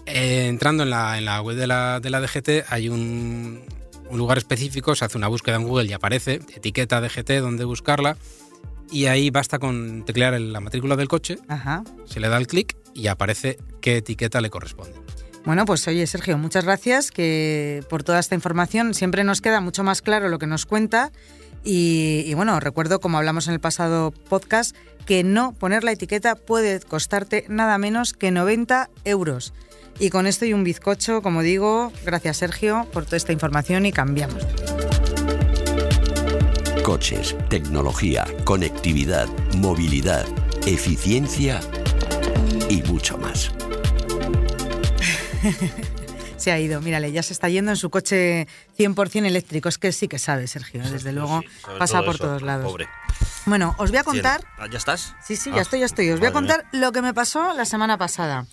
Eh, 0.07 0.47
entrando 0.49 0.85
en 0.85 0.89
la, 0.91 1.19
en 1.19 1.27
la 1.27 1.43
web 1.43 1.55
de 1.59 1.67
la, 1.67 2.01
de 2.01 2.09
la 2.09 2.21
DGT 2.23 2.65
hay 2.71 2.89
un, 2.89 3.61
un 4.09 4.19
lugar 4.19 4.39
específico, 4.39 4.95
se 4.95 5.05
hace 5.05 5.19
una 5.19 5.29
búsqueda 5.29 5.57
en 5.57 5.65
Google 5.65 5.85
y 5.91 5.93
aparece, 5.93 6.41
etiqueta 6.55 7.03
DGT, 7.03 7.33
donde 7.43 7.65
buscarla. 7.67 8.17
Y 8.91 9.05
ahí 9.05 9.29
basta 9.29 9.59
con 9.59 10.05
teclear 10.07 10.41
la 10.41 10.61
matrícula 10.61 10.97
del 10.97 11.09
coche, 11.09 11.37
Ajá. 11.49 11.85
se 12.07 12.21
le 12.21 12.29
da 12.31 12.39
el 12.39 12.47
clic 12.47 12.75
y 12.95 13.09
aparece 13.09 13.59
qué 13.83 13.99
etiqueta 13.99 14.41
le 14.41 14.49
corresponde. 14.49 14.95
Bueno, 15.47 15.65
pues 15.65 15.87
oye, 15.87 16.05
Sergio, 16.09 16.37
muchas 16.39 16.65
gracias 16.65 17.13
por 17.89 18.03
toda 18.03 18.19
esta 18.19 18.35
información. 18.35 18.95
Siempre 18.95 19.23
nos 19.23 19.41
queda 19.41 19.61
mucho 19.61 19.85
más 19.85 20.03
claro 20.03 20.29
lo 20.29 20.41
que 20.41 20.49
nos 20.49 20.67
cuenta. 20.67 21.13
Y 21.63 22.35
bueno, 22.35 22.59
recuerdo, 22.59 23.01
como 23.01 23.17
hablamos 23.17 23.47
en 23.47 23.55
el 23.55 23.61
pasado 23.61 24.11
podcast, 24.11 24.77
que 25.07 25.23
no 25.23 25.53
poner 25.53 25.85
la 25.85 25.93
etiqueta 25.93 26.35
puede 26.35 26.81
costarte 26.81 27.45
nada 27.49 27.79
menos 27.79 28.13
que 28.13 28.33
90 28.33 28.91
euros. 29.05 29.55
Y 30.01 30.11
con 30.11 30.27
esto 30.27 30.45
y 30.47 30.53
un 30.53 30.65
bizcocho, 30.65 31.23
como 31.23 31.43
digo, 31.43 31.93
gracias 32.05 32.39
Sergio 32.39 32.87
por 32.93 33.05
toda 33.05 33.17
esta 33.17 33.33
información 33.33 33.87
y 33.87 33.93
cambiamos. 33.93 34.45
Coches, 36.83 37.37
tecnología, 37.49 38.27
conectividad, 38.45 39.29
movilidad, 39.57 40.27
eficiencia 40.67 41.61
y 42.69 42.83
mucho 42.83 43.17
más. 43.17 43.53
Se 46.37 46.53
ha 46.53 46.61
ido, 46.61 46.83
mírale, 46.83 47.11
ya 47.13 47.23
se 47.23 47.33
está 47.33 47.49
yendo 47.49 47.71
en 47.71 47.79
su 47.79 47.89
coche 47.89 48.47
100% 48.79 49.25
eléctrico. 49.25 49.71
Es 49.71 49.79
que 49.79 49.91
sí 49.91 50.07
que 50.07 50.19
sabe, 50.19 50.47
Sergio, 50.47 50.83
desde 50.83 51.11
luego 51.13 51.41
Sí, 51.41 51.49
pasa 51.79 51.95
todo 52.01 52.05
por 52.07 52.15
eso, 52.17 52.25
todos 52.25 52.43
lados. 52.43 52.67
Pobre. 52.71 52.89
Bueno, 53.47 53.75
os 53.79 53.91
voy 53.91 53.99
a 54.01 54.05
contar 54.05 54.45
Ah, 54.59 54.67
¿Ya 54.71 54.77
estás? 54.77 55.15
Sí, 55.27 55.35
sí, 55.37 55.49
Ah, 55.53 55.57
ya 55.57 55.63
estoy, 55.63 55.81
ya 55.81 55.87
estoy. 55.87 56.11
Os 56.11 56.19
voy 56.21 56.27
a 56.27 56.31
mía. 56.31 56.35
contar 56.35 56.67
lo 56.73 56.93
que 56.93 57.01
me 57.01 57.15
pasó 57.15 57.55
la 57.55 57.65
semana 57.65 57.97
pasada. 57.97 58.45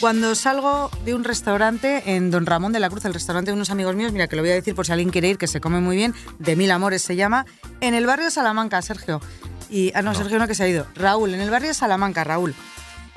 Cuando 0.00 0.34
salgo 0.34 0.90
de 1.04 1.14
un 1.14 1.24
restaurante 1.24 2.14
en 2.16 2.30
Don 2.30 2.46
Ramón 2.46 2.72
de 2.72 2.80
la 2.80 2.88
Cruz, 2.88 3.04
el 3.04 3.12
restaurante 3.12 3.50
de 3.50 3.54
unos 3.54 3.68
amigos 3.68 3.94
míos, 3.96 4.12
mira 4.12 4.28
que 4.28 4.36
lo 4.36 4.40
voy 4.42 4.52
a 4.52 4.54
decir 4.54 4.74
por 4.74 4.86
si 4.86 4.92
alguien 4.92 5.10
quiere 5.10 5.28
ir, 5.28 5.36
que 5.36 5.46
se 5.46 5.60
come 5.60 5.80
muy 5.80 5.96
bien, 5.96 6.14
de 6.38 6.56
Mil 6.56 6.70
Amores 6.70 7.02
se 7.02 7.16
llama, 7.16 7.44
en 7.82 7.92
el 7.92 8.06
barrio 8.06 8.30
Salamanca, 8.30 8.80
Sergio. 8.80 9.20
y. 9.68 9.92
Ah, 9.94 10.00
no, 10.00 10.14
Sergio 10.14 10.38
no 10.38 10.48
que 10.48 10.54
se 10.54 10.62
ha 10.64 10.68
ido. 10.68 10.86
Raúl, 10.94 11.34
en 11.34 11.40
el 11.40 11.50
barrio 11.50 11.68
de 11.68 11.74
Salamanca, 11.74 12.24
Raúl. 12.24 12.54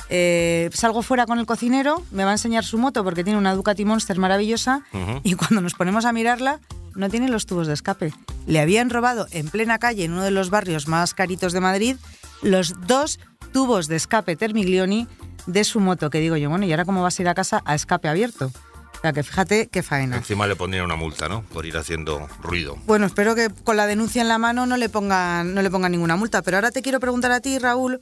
Eh, 0.10 0.70
salgo 0.74 1.04
fuera 1.04 1.26
con 1.26 1.40
el 1.40 1.46
cocinero, 1.46 2.04
me 2.12 2.24
va 2.24 2.32
a 2.32 2.34
enseñar 2.34 2.66
su 2.66 2.78
moto 2.78 3.04
porque 3.04 3.24
tiene 3.24 3.38
una 3.38 3.54
Ducati 3.54 3.86
Monster 3.86 4.18
maravillosa 4.18 4.84
y 5.24 5.36
cuando 5.36 5.62
nos 5.62 5.76
ponemos 5.76 6.06
a 6.06 6.14
mirarla 6.14 6.60
no 6.96 7.10
tiene 7.10 7.30
los 7.30 7.46
tubos 7.46 7.68
de 7.68 7.74
escape. 7.74 8.14
Le 8.48 8.60
habían 8.60 8.90
robado 8.90 9.28
en 9.32 9.48
plena 9.50 9.78
calle, 9.78 10.06
en 10.06 10.14
uno 10.14 10.24
de 10.24 10.32
los 10.32 10.50
barrios 10.50 10.88
más 10.88 11.14
caritos 11.14 11.54
de 11.54 11.60
Madrid, 11.60 11.96
los 12.42 12.74
dos 12.88 13.20
tubos 13.54 13.88
de 13.88 13.96
escape 13.96 14.36
Termiglioni 14.36 15.08
de 15.46 15.64
su 15.64 15.80
moto, 15.80 16.10
que 16.10 16.20
digo 16.20 16.38
yo, 16.38 16.50
bueno, 16.50 16.66
¿y 16.66 16.72
ahora 16.72 16.86
cómo 16.86 17.02
vas 17.04 17.20
a 17.20 17.22
ir 17.22 17.30
a 17.30 17.34
casa 17.36 17.62
a 17.66 17.76
escape 17.76 18.08
abierto? 18.08 18.52
O 19.00 19.02
sea, 19.02 19.14
que 19.14 19.24
fíjate 19.24 19.68
qué 19.68 19.82
faena. 19.82 20.18
Encima 20.18 20.46
le 20.46 20.58
pondrían 20.58 20.84
una 20.84 20.98
multa, 20.98 21.30
¿no? 21.30 21.44
Por 21.44 21.66
ir 21.66 21.78
haciendo 21.78 22.28
ruido. 22.42 22.76
Bueno, 22.86 23.06
espero 23.06 23.34
que 23.34 23.50
con 23.64 23.78
la 23.78 23.88
denuncia 23.88 24.22
en 24.22 24.28
la 24.28 24.38
mano 24.38 24.66
no 24.66 24.76
le 24.76 24.90
pongan, 24.90 25.54
no 25.54 25.62
le 25.62 25.70
pongan 25.70 25.94
ninguna 25.94 26.18
multa. 26.18 26.42
Pero 26.42 26.58
ahora 26.58 26.72
te 26.72 26.82
quiero 26.82 27.00
preguntar 27.00 27.32
a 27.32 27.40
ti, 27.40 27.58
Raúl, 27.60 28.00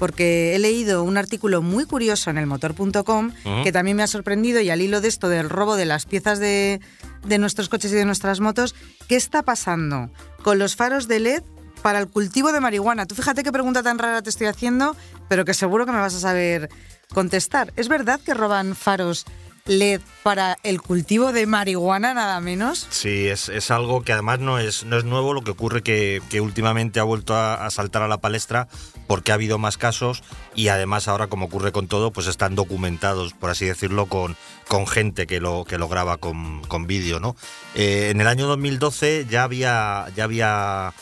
porque 0.00 0.56
he 0.56 0.58
leído 0.58 1.04
un 1.04 1.16
artículo 1.18 1.62
muy 1.62 1.84
curioso 1.84 2.30
en 2.30 2.38
el 2.38 2.46
motor.com 2.46 3.30
que 3.62 3.70
también 3.70 3.96
me 3.96 4.02
ha 4.02 4.08
sorprendido 4.08 4.60
y 4.60 4.70
al 4.70 4.80
hilo 4.80 5.00
de 5.00 5.06
esto 5.06 5.28
del 5.28 5.48
robo 5.48 5.76
de 5.76 5.84
las 5.84 6.04
piezas 6.04 6.40
de, 6.40 6.80
de 7.24 7.38
nuestros 7.38 7.68
coches 7.68 7.92
y 7.92 7.94
de 7.94 8.04
nuestras 8.04 8.40
motos, 8.40 8.74
¿qué 9.06 9.14
está 9.14 9.42
pasando 9.42 10.10
con 10.42 10.58
los 10.58 10.74
faros 10.74 11.06
de 11.06 11.20
LED 11.20 11.42
para 11.80 12.00
el 12.00 12.08
cultivo 12.08 12.50
de 12.50 12.58
marihuana? 12.58 13.06
Tú 13.06 13.14
fíjate 13.14 13.44
qué 13.44 13.52
pregunta 13.52 13.84
tan 13.84 13.98
rara 13.98 14.20
te 14.20 14.30
estoy 14.30 14.48
haciendo, 14.48 14.96
pero 15.28 15.44
que 15.44 15.54
seguro 15.54 15.86
que 15.86 15.92
me 15.92 15.98
vas 15.98 16.16
a 16.16 16.20
saber 16.20 16.70
contestar. 17.14 17.72
¿Es 17.76 17.88
verdad 17.88 18.20
que 18.20 18.34
roban 18.34 18.74
faros 18.74 19.26
LED 19.66 20.00
para 20.22 20.56
el 20.62 20.80
cultivo 20.80 21.32
de 21.32 21.46
marihuana 21.46 22.14
nada 22.14 22.40
menos? 22.40 22.86
Sí, 22.90 23.28
es, 23.28 23.70
algo 23.70 24.02
que 24.02 24.12
además 24.12 24.40
no 24.40 24.58
es, 24.58 24.84
no 24.84 24.96
es 24.98 25.04
nuevo, 25.04 25.32
lo 25.32 25.42
que 25.42 25.52
ocurre 25.52 25.82
que, 25.82 26.22
que 26.28 26.40
últimamente 26.40 27.00
ha 27.00 27.04
vuelto 27.04 27.34
a, 27.34 27.68
saltar 27.70 28.02
a 28.02 28.08
la 28.08 28.20
palestra 28.20 28.68
porque 29.06 29.32
ha 29.32 29.34
habido 29.34 29.58
más 29.58 29.76
casos 29.76 30.22
y 30.54 30.68
además 30.68 31.08
ahora 31.08 31.26
como 31.26 31.46
ocurre 31.46 31.72
con 31.72 31.88
todo, 31.88 32.12
pues 32.12 32.26
están 32.26 32.54
documentados, 32.54 33.32
por 33.32 33.50
así 33.50 33.66
decirlo, 33.66 34.06
con, 34.06 34.36
con 34.68 34.86
gente 34.86 35.26
que 35.26 35.40
lo, 35.40 35.64
que 35.64 35.78
lo 35.78 35.88
graba 35.88 36.16
con, 36.16 36.62
con 36.62 36.86
vídeo. 36.86 37.20
¿no? 37.20 37.36
Eh, 37.74 38.10
en 38.10 38.20
el 38.20 38.26
año 38.26 38.46
2012 38.46 39.26
ya 39.28 39.44
había, 39.44 40.06
ya 40.14 40.24
había 40.24 40.92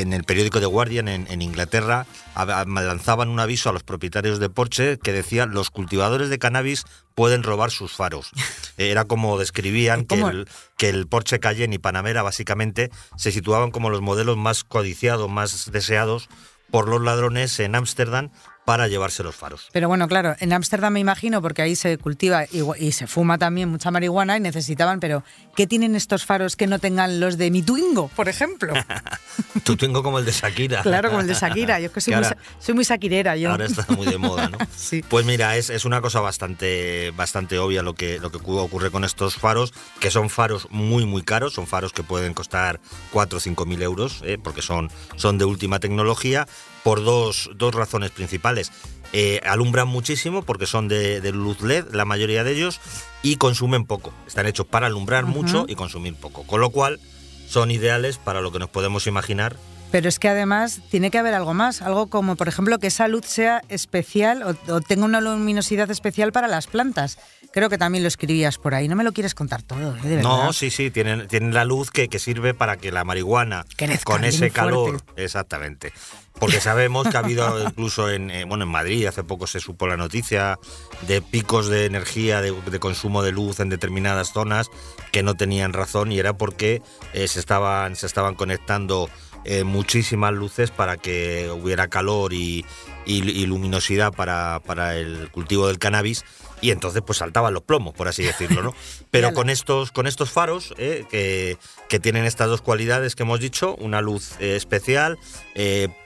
en 0.00 0.12
el 0.12 0.24
periódico 0.24 0.60
The 0.60 0.66
Guardian 0.66 1.08
en, 1.08 1.42
Inglaterra 1.42 2.06
lanzaban 2.34 3.28
un 3.28 3.40
aviso 3.40 3.68
a 3.68 3.72
los 3.72 3.82
propietarios 3.82 4.38
de 4.38 4.48
Porsche 4.48 4.98
que 4.98 5.12
decía 5.12 5.46
los 5.46 5.70
cultivadores 5.70 6.30
de 6.30 6.38
cannabis 6.38 6.84
pueden 7.14 7.42
robar 7.42 7.70
sus 7.70 7.92
faros. 7.92 8.30
Era 8.78 9.04
como 9.04 9.38
describían 9.38 10.04
que 10.04 10.20
el, 10.20 10.48
que 10.78 10.88
el 10.88 11.06
Porsche 11.06 11.40
Cayenne 11.40 11.74
y 11.74 11.78
Panamera 11.78 12.22
básicamente 12.22 12.90
se 13.16 13.32
situaban 13.32 13.70
como 13.70 13.90
los 13.90 14.00
modelos 14.00 14.36
más 14.36 14.64
codiciados, 14.64 15.30
más 15.30 15.70
deseados 15.70 16.28
por 16.70 16.88
los 16.88 17.02
ladrones 17.02 17.60
en 17.60 17.74
Ámsterdam 17.74 18.30
para 18.64 18.88
llevarse 18.88 19.22
los 19.22 19.34
faros. 19.34 19.68
Pero 19.72 19.88
bueno, 19.88 20.06
claro, 20.08 20.36
en 20.38 20.52
Ámsterdam 20.52 20.92
me 20.92 21.00
imagino, 21.00 21.42
porque 21.42 21.62
ahí 21.62 21.76
se 21.76 21.98
cultiva 21.98 22.44
y, 22.44 22.92
se 22.92 23.06
fuma 23.06 23.38
también 23.38 23.68
mucha 23.68 23.90
marihuana 23.90 24.36
y 24.36 24.40
necesitaban, 24.40 25.00
pero 25.00 25.24
¿qué 25.56 25.66
tienen 25.66 25.96
estos 25.96 26.24
faros 26.24 26.56
que 26.56 26.66
no 26.66 26.78
tengan 26.78 27.20
los 27.20 27.38
de 27.38 27.50
mi 27.50 27.62
Twingo, 27.62 28.08
por 28.08 28.28
ejemplo? 28.28 28.72
tu 29.64 29.76
Twingo 29.76 30.02
como 30.02 30.18
el 30.18 30.24
de 30.24 30.32
Shakira. 30.32 30.82
claro, 30.82 31.08
como 31.08 31.20
el 31.20 31.26
de 31.26 31.34
Shakira. 31.34 31.80
Yo 31.80 31.86
es 31.86 31.92
que 31.92 32.00
soy, 32.00 32.14
muy, 32.14 32.24
soy 32.58 32.74
muy 32.74 32.84
Shakirera. 32.84 33.36
Yo. 33.36 33.50
Ahora 33.50 33.66
está 33.66 33.86
muy 33.92 34.06
de 34.06 34.18
moda, 34.18 34.48
¿no? 34.48 34.58
sí. 34.76 35.02
Pues 35.08 35.26
mira, 35.26 35.56
es, 35.56 35.70
es, 35.70 35.84
una 35.84 36.00
cosa 36.00 36.20
bastante, 36.20 37.12
bastante 37.16 37.58
obvia 37.58 37.82
lo 37.82 37.94
que, 37.94 38.18
lo 38.18 38.30
que 38.30 38.38
ocurre 38.38 38.90
con 38.90 39.04
estos 39.04 39.36
faros, 39.36 39.72
que 39.98 40.10
son 40.10 40.30
faros 40.30 40.68
muy, 40.70 41.06
muy 41.06 41.22
caros, 41.22 41.54
son 41.54 41.66
faros 41.66 41.92
que 41.92 42.02
pueden 42.02 42.34
costar 42.34 42.80
4 43.12 43.38
o 43.38 43.40
5 43.40 43.66
mil 43.66 43.82
euros, 43.82 44.22
¿eh? 44.24 44.38
porque 44.42 44.62
son, 44.62 44.90
son 45.16 45.38
de 45.38 45.44
última 45.44 45.80
tecnología 45.80 46.46
por 46.82 47.04
dos, 47.04 47.50
dos 47.54 47.74
razones 47.74 48.10
principales. 48.10 48.72
Eh, 49.12 49.40
alumbran 49.44 49.88
muchísimo 49.88 50.42
porque 50.42 50.66
son 50.66 50.88
de, 50.88 51.20
luz 51.32 51.60
LED, 51.60 51.92
la 51.92 52.04
mayoría 52.04 52.44
de 52.44 52.52
ellos, 52.52 52.80
y 53.22 53.36
consumen 53.36 53.84
poco. 53.84 54.12
Están 54.26 54.46
hechos 54.46 54.66
para 54.66 54.86
alumbrar 54.86 55.26
mucho 55.26 55.66
y 55.68 55.74
consumir 55.74 56.14
poco. 56.14 56.44
Con 56.44 56.60
lo 56.60 56.70
cual, 56.70 56.98
son 57.46 57.70
ideales 57.70 58.16
para 58.16 58.40
lo 58.40 58.50
que 58.52 58.58
nos 58.58 58.70
podemos 58.70 59.06
imaginar 59.06 59.56
pero 59.92 60.08
es 60.08 60.18
que 60.18 60.28
además 60.28 60.80
tiene 60.90 61.10
que 61.10 61.18
haber 61.18 61.34
algo 61.34 61.52
más, 61.52 61.82
algo 61.82 62.06
como 62.06 62.34
por 62.34 62.48
ejemplo 62.48 62.78
que 62.78 62.86
esa 62.86 63.08
luz 63.08 63.26
sea 63.26 63.62
especial 63.68 64.42
o, 64.42 64.80
tenga 64.80 65.04
una 65.04 65.20
luminosidad 65.20 65.90
especial 65.90 66.32
para 66.32 66.48
las 66.48 66.66
plantas. 66.66 67.18
Creo 67.52 67.68
que 67.68 67.76
también 67.76 68.02
lo 68.02 68.08
escribías 68.08 68.56
por 68.56 68.74
ahí, 68.74 68.88
no 68.88 68.96
me 68.96 69.04
lo 69.04 69.12
quieres 69.12 69.34
contar 69.34 69.62
todo, 69.62 69.94
¿eh? 69.94 70.08
de 70.08 70.22
No, 70.22 70.54
sí, 70.54 70.70
sí, 70.70 70.90
tienen, 70.90 71.28
tienen 71.28 71.52
la 71.52 71.66
luz 71.66 71.90
que, 71.90 72.08
que 72.08 72.18
sirve 72.18 72.54
para 72.54 72.78
que 72.78 72.90
la 72.90 73.04
marihuana 73.04 73.66
con 74.04 74.24
ese 74.24 74.50
calor, 74.50 75.02
exactamente. 75.16 75.92
Porque 76.38 76.60
sabemos 76.60 77.06
que 77.08 77.16
ha 77.18 77.20
habido 77.20 77.62
incluso 77.68 78.08
en, 78.08 78.30
eh, 78.30 78.44
bueno, 78.44 78.64
en 78.64 78.70
Madrid, 78.70 79.04
hace 79.06 79.22
poco 79.22 79.46
se 79.46 79.60
supo 79.60 79.86
la 79.86 79.98
noticia 79.98 80.58
de 81.06 81.20
picos 81.20 81.68
de 81.68 81.84
energía, 81.84 82.40
de, 82.40 82.80
consumo 82.80 83.22
de 83.22 83.32
luz 83.32 83.60
en 83.60 83.68
determinadas 83.68 84.32
zonas 84.32 84.70
que 85.12 85.22
no 85.22 85.34
tenían 85.34 85.74
razón 85.74 86.10
y 86.10 86.18
era 86.18 86.32
porque 86.32 86.80
eh, 87.12 87.28
se, 87.28 87.38
estaban, 87.38 87.94
se 87.96 88.06
estaban 88.06 88.34
conectando 88.34 89.10
eh, 89.44 89.64
muchísimas 89.64 90.32
luces 90.32 90.70
para 90.70 90.96
que 90.96 91.50
hubiera 91.50 91.88
calor 91.88 92.32
y, 92.32 92.64
luminosidad 93.06 94.12
para, 94.12 94.60
para, 94.64 94.96
el 94.96 95.30
cultivo 95.30 95.66
del 95.66 95.78
cannabis 95.78 96.24
y 96.60 96.70
entonces 96.70 97.02
pues 97.04 97.18
saltaban 97.18 97.52
los 97.52 97.64
plomos, 97.64 97.92
por 97.92 98.08
así 98.08 98.22
decirlo, 98.22 98.62
¿no? 98.62 98.74
Pero 99.10 99.34
con 99.34 99.50
estos, 99.50 99.90
con 99.90 100.06
estos 100.06 100.30
faros 100.30 100.72
eh, 100.78 101.04
que, 101.10 101.58
que, 101.92 102.00
tienen 102.00 102.24
estas 102.24 102.48
dos 102.48 102.62
cualidades 102.62 103.14
que 103.14 103.22
hemos 103.22 103.40
dicho, 103.40 103.76
una 103.76 104.00
luz 104.00 104.32
eh, 104.40 104.56
especial, 104.56 105.18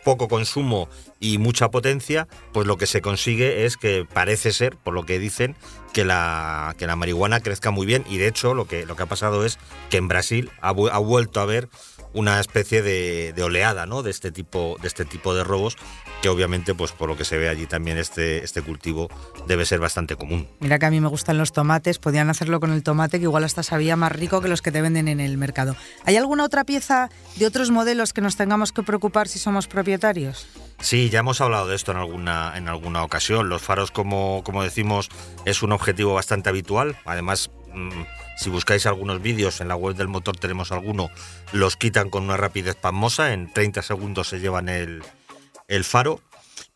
poco 0.04 0.28
consumo 0.28 0.88
y 1.20 1.38
mucha 1.38 1.70
potencia, 1.70 2.28
pues 2.52 2.66
lo 2.66 2.76
que 2.76 2.86
se 2.86 3.00
consigue 3.00 3.64
es 3.64 3.76
que 3.76 4.06
parece 4.12 4.52
ser, 4.52 4.76
por 4.76 4.94
lo 4.94 5.06
que 5.06 5.18
dicen, 5.18 5.56
que 5.92 6.04
la, 6.04 6.74
que 6.76 6.86
la 6.86 6.96
marihuana 6.96 7.40
crezca 7.40 7.70
muy 7.70 7.86
bien 7.86 8.04
y 8.08 8.18
de 8.18 8.28
hecho 8.28 8.52
lo 8.52 8.66
que, 8.66 8.84
lo 8.84 8.96
que 8.96 9.04
ha 9.04 9.06
pasado 9.06 9.44
es 9.44 9.58
que 9.88 9.96
en 9.96 10.08
Brasil 10.08 10.50
ha, 10.60 10.68
ha 10.68 10.98
vuelto 10.98 11.40
a 11.40 11.44
haber 11.44 11.68
una 12.12 12.40
especie 12.40 12.82
de, 12.82 13.34
oleada 13.42 13.86
¿no? 13.86 14.02
de, 14.02 14.10
este 14.10 14.32
tipo, 14.32 14.76
de 14.80 14.88
este 14.88 15.04
tipo 15.04 15.34
de 15.34 15.44
robos 15.44 15.76
que 16.22 16.30
obviamente 16.30 16.74
pues 16.74 16.92
por 16.92 17.08
lo 17.08 17.16
que 17.16 17.24
se 17.24 17.36
ve 17.36 17.48
allí 17.48 17.66
también 17.66 17.98
este, 17.98 18.42
este 18.42 18.62
cultivo 18.62 19.08
debe 19.46 19.66
ser 19.66 19.80
bastante 19.80 20.16
común. 20.16 20.48
Mira 20.60 20.78
que 20.78 20.86
a 20.86 20.90
mí 20.90 21.00
me 21.00 21.08
gustan 21.08 21.36
los 21.36 21.52
tomates, 21.52 21.98
podían 21.98 22.30
hacerlo 22.30 22.58
con 22.58 22.72
el 22.72 22.82
tomate 22.82 23.18
que 23.18 23.24
igual 23.24 23.44
hasta 23.44 23.62
sabía 23.62 23.96
más 23.96 24.12
rico 24.12 24.40
que 24.40 24.48
los 24.48 24.62
que 24.62 24.72
te 24.72 24.80
venden 24.80 25.08
en 25.08 25.20
el 25.20 25.36
mercado. 25.36 25.75
¿Hay 26.04 26.16
alguna 26.16 26.44
otra 26.44 26.64
pieza 26.64 27.10
de 27.36 27.46
otros 27.46 27.70
modelos 27.70 28.12
que 28.12 28.20
nos 28.20 28.36
tengamos 28.36 28.72
que 28.72 28.82
preocupar 28.82 29.28
si 29.28 29.38
somos 29.38 29.66
propietarios? 29.66 30.46
Sí, 30.80 31.08
ya 31.08 31.20
hemos 31.20 31.40
hablado 31.40 31.66
de 31.68 31.76
esto 31.76 31.92
en 31.92 31.98
alguna, 31.98 32.52
en 32.56 32.68
alguna 32.68 33.02
ocasión. 33.02 33.48
Los 33.48 33.62
faros, 33.62 33.90
como, 33.90 34.42
como 34.44 34.62
decimos, 34.62 35.08
es 35.44 35.62
un 35.62 35.72
objetivo 35.72 36.14
bastante 36.14 36.48
habitual. 36.48 36.96
Además, 37.04 37.50
mm, 37.72 38.02
si 38.36 38.50
buscáis 38.50 38.86
algunos 38.86 39.22
vídeos 39.22 39.60
en 39.60 39.68
la 39.68 39.76
web 39.76 39.96
del 39.96 40.08
motor, 40.08 40.36
tenemos 40.36 40.72
alguno, 40.72 41.10
los 41.52 41.76
quitan 41.76 42.10
con 42.10 42.24
una 42.24 42.36
rapidez 42.36 42.76
pasmosa, 42.76 43.32
en 43.32 43.50
30 43.52 43.82
segundos 43.82 44.28
se 44.28 44.40
llevan 44.40 44.68
el, 44.68 45.02
el 45.68 45.84
faro. 45.84 46.20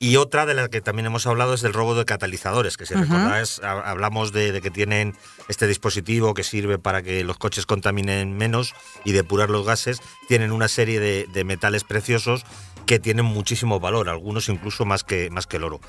Y 0.02 0.16
otra 0.16 0.47
de 0.47 0.54
las 0.54 0.71
que 0.71 0.80
también 0.80 1.04
hemos 1.04 1.26
hablado 1.26 1.52
es 1.52 1.61
del 1.61 1.75
robo 1.75 1.95
de 1.95 2.07
catalizadores, 2.07 2.78
que 2.78 2.87
si 2.87 2.95
recordáis, 2.95 3.61
hablamos 3.62 4.33
de, 4.33 4.59
que 4.62 4.71
tienen 4.71 5.14
este 5.49 5.66
dispositivo 5.66 6.33
que 6.33 6.42
sirve 6.42 6.78
para 6.78 7.02
que 7.02 7.23
los 7.23 7.37
coches 7.37 7.66
contaminen 7.66 8.35
menos 8.35 8.75
y 9.04 9.12
depurar 9.12 9.50
los 9.50 9.66
gases. 9.66 10.00
Tienen 10.26 10.52
una 10.52 10.69
serie 10.69 11.00
de, 11.00 11.45
metales 11.45 11.85
preciosos 11.85 12.47
que 12.87 12.99
tienen 12.99 13.26
muchísimo 13.26 13.78
valor, 13.78 14.09
algunos 14.09 14.49
incluso 14.49 14.87
más 14.87 15.04
que, 15.04 15.28
más 15.28 15.47
que 15.47 15.59
el 15.59 15.64
oro. 15.64 15.80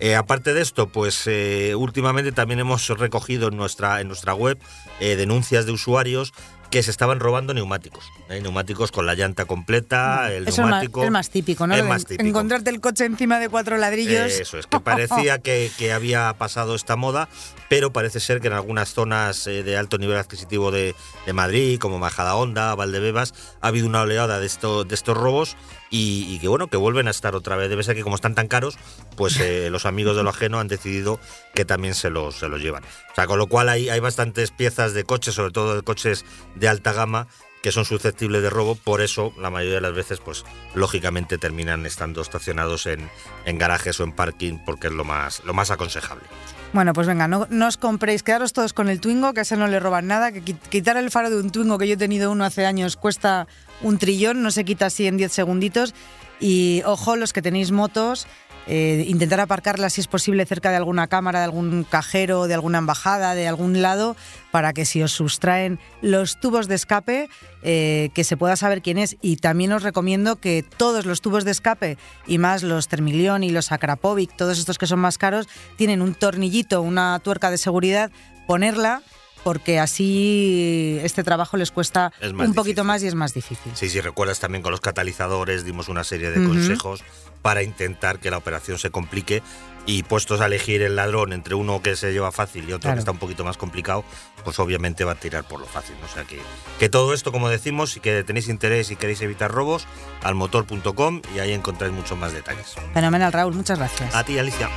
Eh, 0.00 0.16
aparte 0.16 0.52
de 0.52 0.62
esto, 0.62 0.88
pues 0.88 1.28
eh, 1.28 1.76
últimamente 1.76 2.32
también 2.32 2.58
hemos 2.58 2.88
recogido 2.88 3.50
en 3.50 3.56
nuestra, 3.56 4.00
en 4.00 4.08
nuestra 4.08 4.34
web 4.34 4.58
eh, 4.98 5.14
denuncias 5.14 5.64
de 5.64 5.70
usuarios 5.70 6.32
que 6.70 6.82
se 6.82 6.90
estaban 6.90 7.20
robando 7.20 7.52
neumáticos. 7.52 8.04
¿eh? 8.28 8.40
Neumáticos 8.40 8.92
con 8.92 9.04
la 9.04 9.14
llanta 9.14 9.44
completa, 9.44 10.32
el 10.32 10.44
neumático. 10.44 11.00
Es 11.00 11.06
el 11.06 11.12
más 11.12 11.30
típico, 11.30 11.66
¿no? 11.66 11.74
Encontrarte 11.74 12.70
el 12.70 12.80
coche 12.80 13.04
encima 13.04 13.38
de 13.40 13.48
cuatro 13.48 13.76
ladrillos. 13.76 14.32
eso 14.32 14.58
es, 14.58 14.66
que 14.66 14.80
parecía 14.80 15.38
que, 15.38 15.70
había 15.92 16.32
pasado 16.38 16.74
esta 16.74 16.94
moda, 16.94 17.28
pero 17.68 17.92
parece 17.92 18.20
ser 18.20 18.40
que 18.40 18.46
en 18.46 18.52
algunas 18.52 18.94
zonas 18.94 19.46
eh, 19.46 19.64
de 19.64 19.76
alto 19.76 19.98
nivel 19.98 20.16
adquisitivo 20.16 20.70
de, 20.70 20.94
Madrid, 21.34 21.78
como 21.78 21.98
Majada 21.98 22.34
Honda, 22.34 22.74
Valdebebas, 22.74 23.34
ha 23.60 23.68
habido 23.68 23.86
una 23.86 24.02
oleada 24.02 24.38
de, 24.38 24.46
esto, 24.46 24.84
de 24.84 24.94
estos 24.94 25.16
robos 25.16 25.56
y, 25.90 26.38
que 26.38 26.48
bueno, 26.48 26.68
que 26.68 26.76
vuelven 26.76 27.08
a 27.08 27.10
estar 27.10 27.34
otra 27.34 27.56
vez. 27.56 27.68
Debe 27.68 27.82
ser 27.82 27.96
que 27.96 28.02
como 28.02 28.14
están 28.14 28.34
tan 28.34 28.48
caros, 28.48 28.78
pues 29.16 29.38
eh, 29.40 29.68
los 29.72 29.86
amigos 29.86 30.16
de 30.16 30.22
lo 30.22 30.30
ajeno 30.30 30.60
han 30.60 30.68
decidido 30.68 31.18
que 31.54 31.64
también 31.64 31.94
se 31.94 32.10
los, 32.10 32.36
se 32.36 32.48
los 32.48 32.60
llevan. 32.60 32.84
O 32.84 33.14
sea, 33.14 33.26
con 33.26 33.38
lo 33.38 33.48
cual 33.48 33.68
hay, 33.68 33.88
hay 33.88 34.00
bastantes 34.00 34.52
piezas 34.52 34.94
de 34.94 35.04
coches, 35.04 35.34
sobre 35.34 35.52
todo 35.52 35.74
de 35.74 35.82
coches 35.82 36.24
de 36.54 36.68
alta 36.68 36.92
gama, 36.92 37.26
que 37.62 37.72
son 37.72 37.84
susceptibles 37.84 38.42
de 38.42 38.50
robo, 38.50 38.74
por 38.74 39.00
eso 39.00 39.34
la 39.38 39.50
mayoría 39.50 39.76
de 39.76 39.80
las 39.82 39.92
veces, 39.92 40.20
pues 40.20 40.44
lógicamente 40.74 41.36
terminan 41.36 41.84
estando 41.84 42.22
estacionados 42.22 42.86
en, 42.86 43.10
en 43.44 43.58
garajes 43.58 44.00
o 44.00 44.04
en 44.04 44.12
parking, 44.12 44.58
porque 44.64 44.86
es 44.86 44.92
lo 44.92 45.04
más, 45.04 45.42
lo 45.44 45.52
más 45.52 45.70
aconsejable. 45.70 46.24
Bueno, 46.72 46.92
pues 46.92 47.08
venga, 47.08 47.26
no, 47.26 47.46
os 47.66 47.76
compréis, 47.76 48.22
quedaros 48.22 48.52
todos 48.52 48.72
con 48.72 48.88
el 48.88 49.00
Twingo, 49.00 49.34
que 49.34 49.40
a 49.40 49.42
ese 49.42 49.56
no 49.56 49.66
le 49.66 49.80
roban 49.80 50.06
nada, 50.06 50.30
que 50.30 50.40
quitar 50.40 50.96
el 50.96 51.10
faro 51.10 51.28
de 51.28 51.40
un 51.40 51.50
Twingo 51.50 51.78
que 51.78 51.88
yo 51.88 51.94
he 51.94 51.98
tenido 51.98 52.30
uno 52.30 52.44
hace 52.44 52.64
años 52.64 52.96
cuesta 52.96 53.48
un 53.82 53.98
trillón, 53.98 54.42
no 54.42 54.50
se 54.50 54.64
quita 54.64 54.86
así 54.86 55.06
en 55.06 55.16
10 55.16 55.32
segunditos. 55.32 55.94
Y 56.40 56.82
ojo, 56.86 57.16
los 57.16 57.32
que 57.32 57.42
tenéis 57.42 57.70
motos, 57.70 58.26
eh, 58.66 59.04
intentar 59.08 59.40
aparcarla 59.40 59.90
si 59.90 60.00
es 60.00 60.06
posible 60.06 60.46
cerca 60.46 60.70
de 60.70 60.76
alguna 60.76 61.06
cámara, 61.06 61.40
de 61.40 61.46
algún 61.46 61.84
cajero, 61.84 62.46
de 62.46 62.54
alguna 62.54 62.78
embajada, 62.78 63.34
de 63.34 63.48
algún 63.48 63.82
lado, 63.82 64.16
para 64.50 64.72
que 64.72 64.84
si 64.84 65.02
os 65.02 65.12
sustraen 65.12 65.78
los 66.02 66.38
tubos 66.38 66.68
de 66.68 66.76
escape, 66.76 67.28
eh, 67.62 68.10
que 68.14 68.24
se 68.24 68.36
pueda 68.36 68.56
saber 68.56 68.80
quién 68.80 68.98
es. 68.98 69.16
Y 69.20 69.36
también 69.36 69.72
os 69.72 69.82
recomiendo 69.82 70.36
que 70.36 70.64
todos 70.76 71.04
los 71.04 71.20
tubos 71.20 71.44
de 71.44 71.50
escape, 71.50 71.98
y 72.26 72.38
más 72.38 72.62
los 72.62 72.88
Termilion 72.88 73.42
y 73.42 73.50
los 73.50 73.72
Akrapovic, 73.72 74.36
todos 74.36 74.58
estos 74.58 74.78
que 74.78 74.86
son 74.86 75.00
más 75.00 75.18
caros, 75.18 75.48
tienen 75.76 76.00
un 76.00 76.14
tornillito, 76.14 76.80
una 76.80 77.18
tuerca 77.18 77.50
de 77.50 77.58
seguridad, 77.58 78.10
ponerla 78.46 79.02
porque 79.44 79.78
así 79.78 80.98
este 81.02 81.22
trabajo 81.24 81.56
les 81.56 81.70
cuesta 81.70 82.12
un 82.22 82.54
poquito 82.54 82.84
más 82.84 83.02
y 83.02 83.06
es 83.06 83.14
más 83.14 83.34
difícil. 83.34 83.72
Sí, 83.74 83.88
sí, 83.88 84.00
recuerdas 84.00 84.40
también 84.40 84.62
con 84.62 84.72
los 84.72 84.80
catalizadores 84.80 85.64
dimos 85.64 85.88
una 85.88 86.04
serie 86.04 86.30
de 86.30 86.46
consejos 86.46 87.02
para 87.42 87.62
intentar 87.62 88.18
que 88.18 88.30
la 88.30 88.36
operación 88.36 88.78
se 88.78 88.90
complique 88.90 89.42
y 89.86 90.02
puestos 90.02 90.40
a 90.40 90.46
elegir 90.46 90.82
el 90.82 90.96
ladrón 90.96 91.32
entre 91.32 91.54
uno 91.54 91.82
que 91.82 91.96
se 91.96 92.12
lleva 92.12 92.32
fácil 92.32 92.68
y 92.68 92.72
otro 92.72 92.92
que 92.92 92.98
está 92.98 93.10
un 93.10 93.18
poquito 93.18 93.44
más 93.44 93.56
complicado, 93.56 94.04
pues 94.44 94.58
obviamente 94.58 95.04
va 95.04 95.12
a 95.12 95.14
tirar 95.14 95.44
por 95.44 95.60
lo 95.60 95.66
fácil. 95.66 95.96
O 96.04 96.08
sea 96.12 96.24
que, 96.24 96.38
que 96.78 96.88
todo 96.88 97.14
esto, 97.14 97.32
como 97.32 97.48
decimos, 97.48 97.92
si 97.92 98.00
que 98.00 98.22
tenéis 98.22 98.48
interés 98.48 98.90
y 98.90 98.96
queréis 98.96 99.22
evitar 99.22 99.50
robos, 99.50 99.86
al 100.22 100.34
motor.com 100.34 101.22
y 101.34 101.38
ahí 101.38 101.52
encontráis 101.52 101.92
muchos 101.92 102.18
más 102.18 102.32
detalles. 102.32 102.74
Fenomenal, 102.92 103.32
Raúl, 103.32 103.54
muchas 103.54 103.78
gracias. 103.78 104.14
A 104.14 104.24
ti, 104.24 104.38
Alicia. 104.38 104.68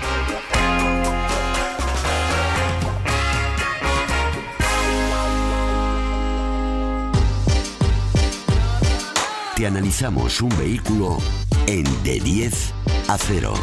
Te 9.63 9.67
analizamos 9.67 10.41
un 10.41 10.50
vehículo 10.58 11.20
en 11.67 11.86
de 12.03 12.20
10 12.20 12.74
a 13.08 13.17
0. 13.17 13.53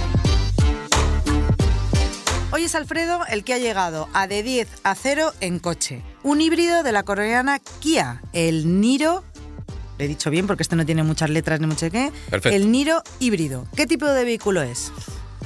Hoy 2.52 2.64
es 2.64 2.74
Alfredo 2.74 3.20
el 3.28 3.44
que 3.44 3.52
ha 3.52 3.58
llegado 3.58 4.08
a 4.14 4.26
de 4.26 4.42
10 4.42 4.66
a 4.82 4.94
0 4.94 5.34
en 5.42 5.58
coche. 5.58 6.00
Un 6.22 6.40
híbrido 6.40 6.82
de 6.82 6.92
la 6.92 7.02
coreana 7.02 7.58
Kia, 7.80 8.22
el 8.32 8.80
Niro. 8.80 9.22
Le 9.98 10.06
he 10.06 10.08
dicho 10.08 10.30
bien 10.30 10.46
porque 10.46 10.62
este 10.62 10.74
no 10.74 10.86
tiene 10.86 11.02
muchas 11.02 11.28
letras 11.28 11.60
ni 11.60 11.66
mucho 11.66 11.90
qué. 11.90 12.10
El 12.44 12.72
Niro 12.72 13.02
híbrido. 13.18 13.66
¿Qué 13.76 13.86
tipo 13.86 14.06
de 14.06 14.24
vehículo 14.24 14.62
es? 14.62 14.90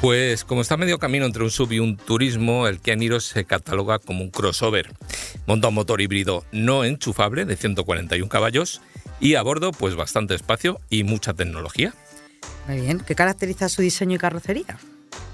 Pues 0.00 0.44
como 0.44 0.60
está 0.60 0.76
medio 0.76 1.00
camino 1.00 1.26
entre 1.26 1.42
un 1.42 1.50
sub 1.50 1.72
y 1.72 1.80
un 1.80 1.96
turismo, 1.96 2.68
el 2.68 2.78
Kia 2.78 2.94
Niro 2.94 3.18
se 3.18 3.44
cataloga 3.44 3.98
como 3.98 4.22
un 4.22 4.30
crossover. 4.30 4.92
Monta 5.48 5.66
un 5.66 5.74
motor 5.74 6.00
híbrido 6.00 6.44
no 6.52 6.84
enchufable 6.84 7.44
de 7.44 7.56
141 7.56 8.28
caballos 8.28 8.80
y 9.20 9.34
a 9.34 9.42
bordo, 9.42 9.72
pues 9.72 9.94
bastante 9.96 10.34
espacio 10.34 10.80
y 10.90 11.04
mucha 11.04 11.34
tecnología. 11.34 11.94
Muy 12.66 12.80
bien. 12.80 13.00
¿Qué 13.00 13.14
caracteriza 13.14 13.68
su 13.68 13.82
diseño 13.82 14.16
y 14.16 14.18
carrocería? 14.18 14.78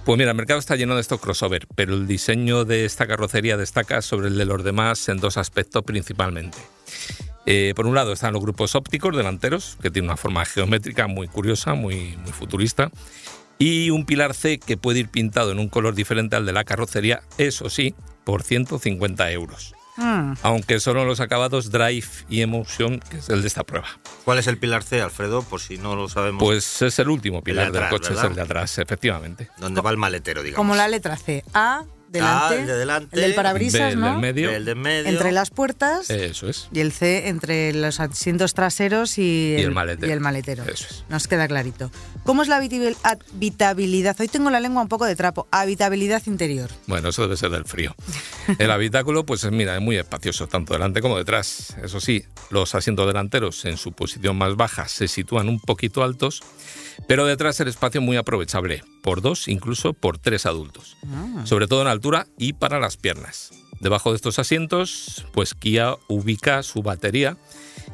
Pues 0.04 0.18
mira, 0.18 0.30
el 0.30 0.37
mercado 0.37 0.58
está 0.58 0.76
lleno 0.76 0.94
de 0.94 1.02
estos 1.02 1.20
crossover, 1.20 1.66
pero 1.75 1.94
el 1.94 2.06
diseño 2.06 2.64
de 2.64 2.84
esta 2.84 3.06
carrocería 3.06 3.56
destaca 3.56 4.02
sobre 4.02 4.28
el 4.28 4.37
de 4.37 4.44
los 4.44 4.64
demás 4.64 5.08
en 5.08 5.18
dos 5.18 5.37
aspectos 5.37 5.84
principalmente. 5.84 6.58
Eh, 7.46 7.72
por 7.76 7.87
un 7.87 7.94
lado 7.94 8.12
están 8.12 8.32
los 8.32 8.42
grupos 8.42 8.75
ópticos 8.75 9.16
delanteros, 9.16 9.76
que 9.80 9.90
tienen 9.90 10.10
una 10.10 10.16
forma 10.16 10.44
geométrica 10.44 11.06
muy 11.06 11.28
curiosa, 11.28 11.75
muy, 11.75 12.16
muy 12.16 12.32
futurista, 12.32 12.90
y 13.58 13.90
un 13.90 14.06
pilar 14.06 14.34
C 14.34 14.58
que 14.58 14.76
puede 14.76 15.00
ir 15.00 15.08
pintado 15.08 15.52
en 15.52 15.58
un 15.58 15.68
color 15.68 15.94
diferente 15.94 16.37
al 16.37 16.46
de 16.46 16.52
la 16.52 16.64
carrocería, 16.64 17.22
eso 17.38 17.68
sí, 17.68 17.94
por 18.25 18.42
150 18.42 19.30
euros. 19.32 19.75
Mm. 20.00 20.33
Aunque 20.42 20.80
solo 20.80 21.04
los 21.04 21.21
acabados 21.21 21.71
Drive 21.71 22.09
y 22.28 22.40
Emotion, 22.40 23.00
que 23.00 23.19
es 23.19 23.28
el 23.28 23.42
de 23.42 23.49
esta 23.49 23.64
prueba. 23.64 23.87
¿Cuál 24.25 24.38
es 24.38 24.47
el 24.47 24.57
pilar 24.57 24.83
C, 24.83 25.02
Alfredo? 25.02 25.42
Por 25.42 25.61
si 25.61 25.76
no 25.76 25.95
lo 25.95 26.09
sabemos. 26.09 26.42
Pues 26.42 26.83
es 26.83 26.99
el 26.99 27.09
último 27.09 27.42
pilar 27.42 27.71
del 27.71 27.88
coche, 27.88 28.14
es 28.14 28.25
el 28.25 28.35
de 28.35 28.42
atrás, 28.42 28.78
efectivamente. 28.78 29.49
¿Dónde 29.59 29.80
va 29.83 29.90
el 29.90 29.99
maletero, 29.99 30.42
digamos? 30.42 30.57
Como 30.57 30.75
la 30.75 30.88
letra 30.88 31.16
C. 31.16 31.45
A, 31.52 31.85
delante, 32.11 32.61
el, 32.61 32.67
de 32.67 32.76
delante, 32.76 33.16
el 33.16 33.23
del 33.23 33.35
parabrisas, 33.35 33.96
¿no? 33.96 34.12
Del 34.12 34.20
medio, 34.20 34.51
el 34.51 34.64
del 34.64 34.77
medio, 34.77 35.09
entre 35.09 35.33
las 35.33 35.51
puertas, 35.51 36.11
eso 36.11 36.49
es, 36.49 36.68
y 36.73 36.81
el 36.81 36.92
C 36.92 37.29
entre 37.29 37.73
los 37.73 38.01
asientos 38.01 38.55
traseros 38.55 39.18
y, 39.18 39.55
el, 39.59 39.70
maletero. 39.70 40.09
Y 40.09 40.12
el 40.12 40.20
maletero. 40.20 40.64
Eso 40.64 40.87
es. 40.90 41.05
Nos 41.09 41.29
queda 41.29 41.46
clarito. 41.49 41.90
¿Cómo 42.25 42.42
es 42.42 42.49
la 42.49 42.57
habitabilidad? 42.57 44.16
Hoy 44.20 44.29
tengo 44.29 44.51
la 44.51 44.61
lengua 44.61 44.83
un 44.83 44.88
poco 44.88 45.07
de 45.07 45.16
trapo. 45.16 45.46
Habitabilidad 45.51 46.23
interior. 46.27 46.70
Bueno, 46.87 47.09
eso 47.09 47.23
debe 47.23 47.37
ser 47.37 47.51
del 47.51 47.64
frío. 47.64 47.94
El 48.59 48.70
habitáculo, 48.70 49.25
pues 49.25 49.51
mira, 49.51 49.77
es 49.77 49.83
muy 49.83 49.96
espacioso, 49.96 50.49
tanto 50.49 50.73
delante 50.75 51.01
como 51.01 51.16
detrás. 51.16 51.77
Eso 51.83 52.01
sí, 52.01 52.25
los 52.51 52.75
asientos 52.75 53.07
delanteros 53.07 53.64
en 53.64 53.77
su 53.77 53.92
posición 53.92 54.37
más 54.37 54.57
baja 54.57 54.88
se 54.88 55.09
sitúan 55.09 55.49
un 55.49 55.61
poquito 55.61 56.03
altos 56.03 56.42
pero 57.07 57.27
detrás 57.27 57.59
el 57.61 57.68
espacio 57.68 58.01
muy 58.01 58.16
aprovechable, 58.16 58.83
por 59.03 59.20
dos, 59.20 59.49
incluso 59.49 59.92
por 59.92 60.18
tres 60.18 60.46
adultos, 60.46 60.96
ah. 61.07 61.42
sobre 61.44 61.66
todo 61.66 61.83
en 61.83 61.88
altura 62.00 62.26
y 62.38 62.54
para 62.54 62.80
las 62.80 62.96
piernas. 62.96 63.50
Debajo 63.78 64.10
de 64.10 64.16
estos 64.16 64.38
asientos, 64.38 65.26
pues 65.32 65.54
Kia 65.54 65.96
ubica 66.08 66.62
su 66.62 66.82
batería 66.82 67.36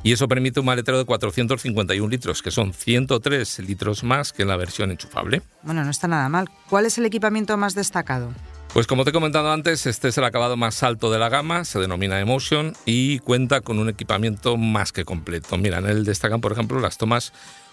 y 0.05 0.13
eso 0.13 0.29
permite 0.29 0.61
un 0.61 0.67
maletero 0.67 0.99
de 0.99 1.05
451 1.05 2.09
litros, 2.09 2.41
que 2.41 2.53
son 2.53 2.73
103 2.73 3.59
litros 3.61 4.05
más 4.05 4.33
que 4.33 4.43
en 4.43 4.49
la 4.49 4.57
versión 4.57 4.93
enchufable. 4.93 5.43
Bueno, 5.63 5.83
no 5.83 5.91
está 5.91 6.07
nada 6.07 6.29
mal. 6.29 6.49
¿Cuál 6.69 6.87
es 6.87 6.99
el 6.99 7.07
equipamiento 7.07 7.57
más 7.57 7.75
destacado? 7.75 8.33
Pues 8.73 8.87
como 8.87 9.03
te 9.03 9.11
he 9.11 9.13
comentado 9.13 9.51
antes, 9.51 9.87
este 9.87 10.09
es 10.09 10.19
el 10.19 10.25
acabado 10.25 10.57
más 10.57 10.83
alto 10.85 11.11
de 11.11 11.19
la 11.19 11.29
gama, 11.29 11.65
se 11.65 11.81
denomina 11.81 12.21
Emotion 12.21 12.75
y 12.85 13.19
cuenta 13.21 13.61
con 13.61 13.81
un 13.81 13.89
equipamiento 13.89 14.57
más 14.57 14.93
que 14.93 15.05
completo. 15.05 15.57
Mira, 15.59 15.79
en 15.79 15.87
él 15.87 16.05
destacan, 16.05 16.41
por 16.41 16.53
ejemplo, 16.53 16.79
las 16.79 16.99
tomas 16.99 17.33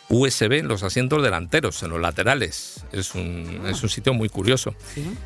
USB 0.09 0.53
en 0.53 0.67
los 0.67 0.83
asientos 0.83 1.23
delanteros, 1.23 1.81
en 1.83 1.89
los 1.89 1.99
laterales. 1.99 2.83
Es 2.91 3.15
un, 3.15 3.61
es 3.67 3.81
un 3.83 3.89
sitio 3.89 4.13
muy 4.13 4.29
curioso, 4.29 4.75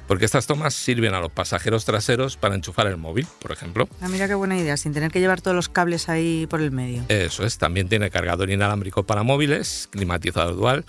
porque 0.07 0.25
estas 0.25 0.47
tomas 0.47 0.73
sirven 0.73 1.13
a 1.13 1.19
los 1.19 1.31
pasajeros 1.31 1.85
traseros 1.85 2.37
para 2.37 2.55
enchufar 2.55 2.87
el 2.87 2.97
móvil, 2.97 3.27
por 3.39 3.51
ejemplo. 3.51 3.89
Ah, 4.01 4.07
mira 4.07 4.27
qué 4.27 4.35
buena 4.35 4.57
idea, 4.57 4.77
sin 4.77 4.93
tener 4.93 5.11
que 5.11 5.19
llevar 5.19 5.41
todos 5.41 5.55
los 5.55 5.69
cables 5.69 6.09
ahí 6.09 6.47
por 6.49 6.61
el 6.61 6.71
medio. 6.71 7.03
Eso 7.09 7.45
es, 7.45 7.57
también 7.57 7.89
tiene 7.89 8.09
cargador 8.09 8.49
inalámbrico 8.49 9.03
para 9.03 9.23
móviles, 9.23 9.89
climatizador 9.91 10.55
dual. 10.55 10.85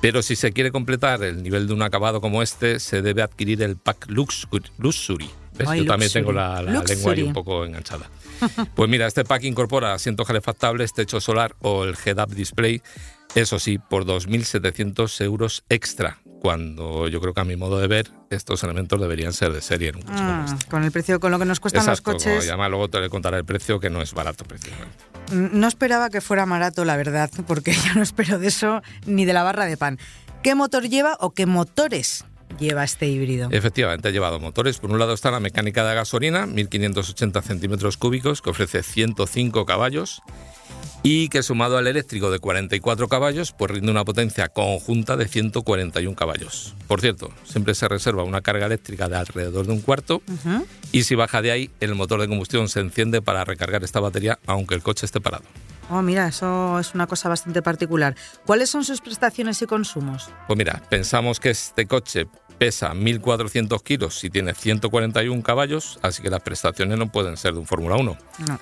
Pero 0.00 0.22
si 0.22 0.36
se 0.36 0.52
quiere 0.52 0.70
completar 0.70 1.22
el 1.24 1.42
nivel 1.42 1.66
de 1.66 1.72
un 1.72 1.82
acabado 1.82 2.20
como 2.20 2.42
este, 2.42 2.80
se 2.80 3.02
debe 3.02 3.22
adquirir 3.22 3.62
el 3.62 3.76
pack 3.76 4.06
Luxury. 4.08 5.30
Yo 5.58 5.86
también 5.86 6.12
tengo 6.12 6.32
la, 6.32 6.62
la 6.62 6.82
lengua 6.82 7.12
ahí 7.12 7.22
un 7.22 7.32
poco 7.32 7.64
enganchada. 7.64 8.10
Pues 8.74 8.90
mira, 8.90 9.06
este 9.06 9.24
pack 9.24 9.44
incorpora 9.44 9.94
asientos 9.94 10.26
calefactables, 10.26 10.92
techo 10.92 11.20
solar 11.20 11.54
o 11.60 11.84
el 11.84 11.96
head-up 12.04 12.34
display 12.34 12.82
eso 13.36 13.58
sí, 13.58 13.76
por 13.76 14.06
2.700 14.06 15.22
euros 15.22 15.64
extra, 15.68 16.20
cuando 16.40 17.06
yo 17.06 17.20
creo 17.20 17.34
que 17.34 17.40
a 17.42 17.44
mi 17.44 17.54
modo 17.54 17.78
de 17.78 17.86
ver 17.86 18.10
estos 18.30 18.64
elementos 18.64 18.98
deberían 18.98 19.34
ser 19.34 19.52
de 19.52 19.60
serie 19.60 19.90
en 19.90 19.96
un 19.96 20.02
coche 20.02 20.18
ah, 20.18 20.56
Con 20.70 20.84
el 20.84 20.90
precio, 20.90 21.20
con 21.20 21.30
lo 21.32 21.38
que 21.38 21.44
nos 21.44 21.60
cuestan 21.60 21.84
los 21.84 22.00
coches. 22.00 22.46
Y 22.46 22.48
además 22.48 22.70
luego 22.70 22.88
te 22.88 23.10
contaré 23.10 23.36
el 23.36 23.44
precio 23.44 23.78
que 23.78 23.90
no 23.90 24.00
es 24.00 24.14
barato 24.14 24.44
precisamente. 24.44 24.96
Mm, 25.32 25.60
no 25.60 25.68
esperaba 25.68 26.08
que 26.08 26.22
fuera 26.22 26.46
barato, 26.46 26.86
la 26.86 26.96
verdad, 26.96 27.30
porque 27.46 27.72
yo 27.86 27.94
no 27.94 28.02
espero 28.02 28.38
de 28.38 28.48
eso 28.48 28.80
ni 29.04 29.26
de 29.26 29.34
la 29.34 29.42
barra 29.42 29.66
de 29.66 29.76
pan. 29.76 29.98
¿Qué 30.42 30.54
motor 30.54 30.88
lleva 30.88 31.18
o 31.20 31.34
qué 31.34 31.44
motores 31.44 32.24
lleva 32.58 32.84
este 32.84 33.06
híbrido? 33.08 33.48
Efectivamente, 33.50 34.08
ha 34.08 34.10
llevado 34.10 34.40
motores. 34.40 34.78
Por 34.78 34.90
un 34.90 34.98
lado 34.98 35.14
está 35.14 35.30
la 35.30 35.40
mecánica 35.40 35.86
de 35.86 35.94
gasolina, 35.94 36.46
1580 36.46 37.42
centímetros 37.42 37.96
cúbicos, 37.96 38.42
que 38.42 38.50
ofrece 38.50 38.82
105 38.82 39.66
caballos 39.66 40.22
y 41.02 41.28
que 41.28 41.42
sumado 41.44 41.78
al 41.78 41.86
eléctrico 41.86 42.30
de 42.30 42.40
44 42.40 43.06
caballos, 43.06 43.52
pues 43.52 43.70
rinde 43.70 43.92
una 43.92 44.04
potencia 44.04 44.48
conjunta 44.48 45.16
de 45.16 45.28
141 45.28 46.16
caballos. 46.16 46.74
Por 46.88 47.00
cierto, 47.00 47.30
siempre 47.44 47.74
se 47.74 47.86
reserva 47.86 48.24
una 48.24 48.40
carga 48.40 48.66
eléctrica 48.66 49.08
de 49.08 49.16
alrededor 49.16 49.66
de 49.66 49.72
un 49.72 49.80
cuarto 49.80 50.20
y 50.90 51.04
si 51.04 51.14
baja 51.14 51.42
de 51.42 51.52
ahí, 51.52 51.70
el 51.80 51.94
motor 51.94 52.20
de 52.20 52.28
combustión 52.28 52.68
se 52.68 52.80
enciende 52.80 53.22
para 53.22 53.44
recargar 53.44 53.84
esta 53.84 54.00
batería 54.00 54.38
aunque 54.46 54.74
el 54.74 54.82
coche 54.82 55.06
esté 55.06 55.20
parado. 55.20 55.44
Oh, 55.90 56.02
mira, 56.02 56.28
eso 56.28 56.78
es 56.80 56.94
una 56.94 57.06
cosa 57.06 57.28
bastante 57.28 57.62
particular. 57.62 58.16
¿Cuáles 58.44 58.70
son 58.70 58.84
sus 58.84 59.00
prestaciones 59.00 59.62
y 59.62 59.66
consumos? 59.66 60.28
Pues 60.46 60.56
mira, 60.56 60.82
pensamos 60.88 61.38
que 61.38 61.50
este 61.50 61.86
coche 61.86 62.26
pesa 62.58 62.92
1.400 62.92 63.82
kilos 63.82 64.24
y 64.24 64.30
tiene 64.30 64.54
141 64.54 65.42
caballos, 65.42 65.98
así 66.02 66.22
que 66.22 66.30
las 66.30 66.40
prestaciones 66.40 66.98
no 66.98 67.10
pueden 67.10 67.36
ser 67.36 67.52
de 67.52 67.60
un 67.60 67.66
Fórmula 67.66 67.96
1. 67.96 68.18
No. 68.48 68.60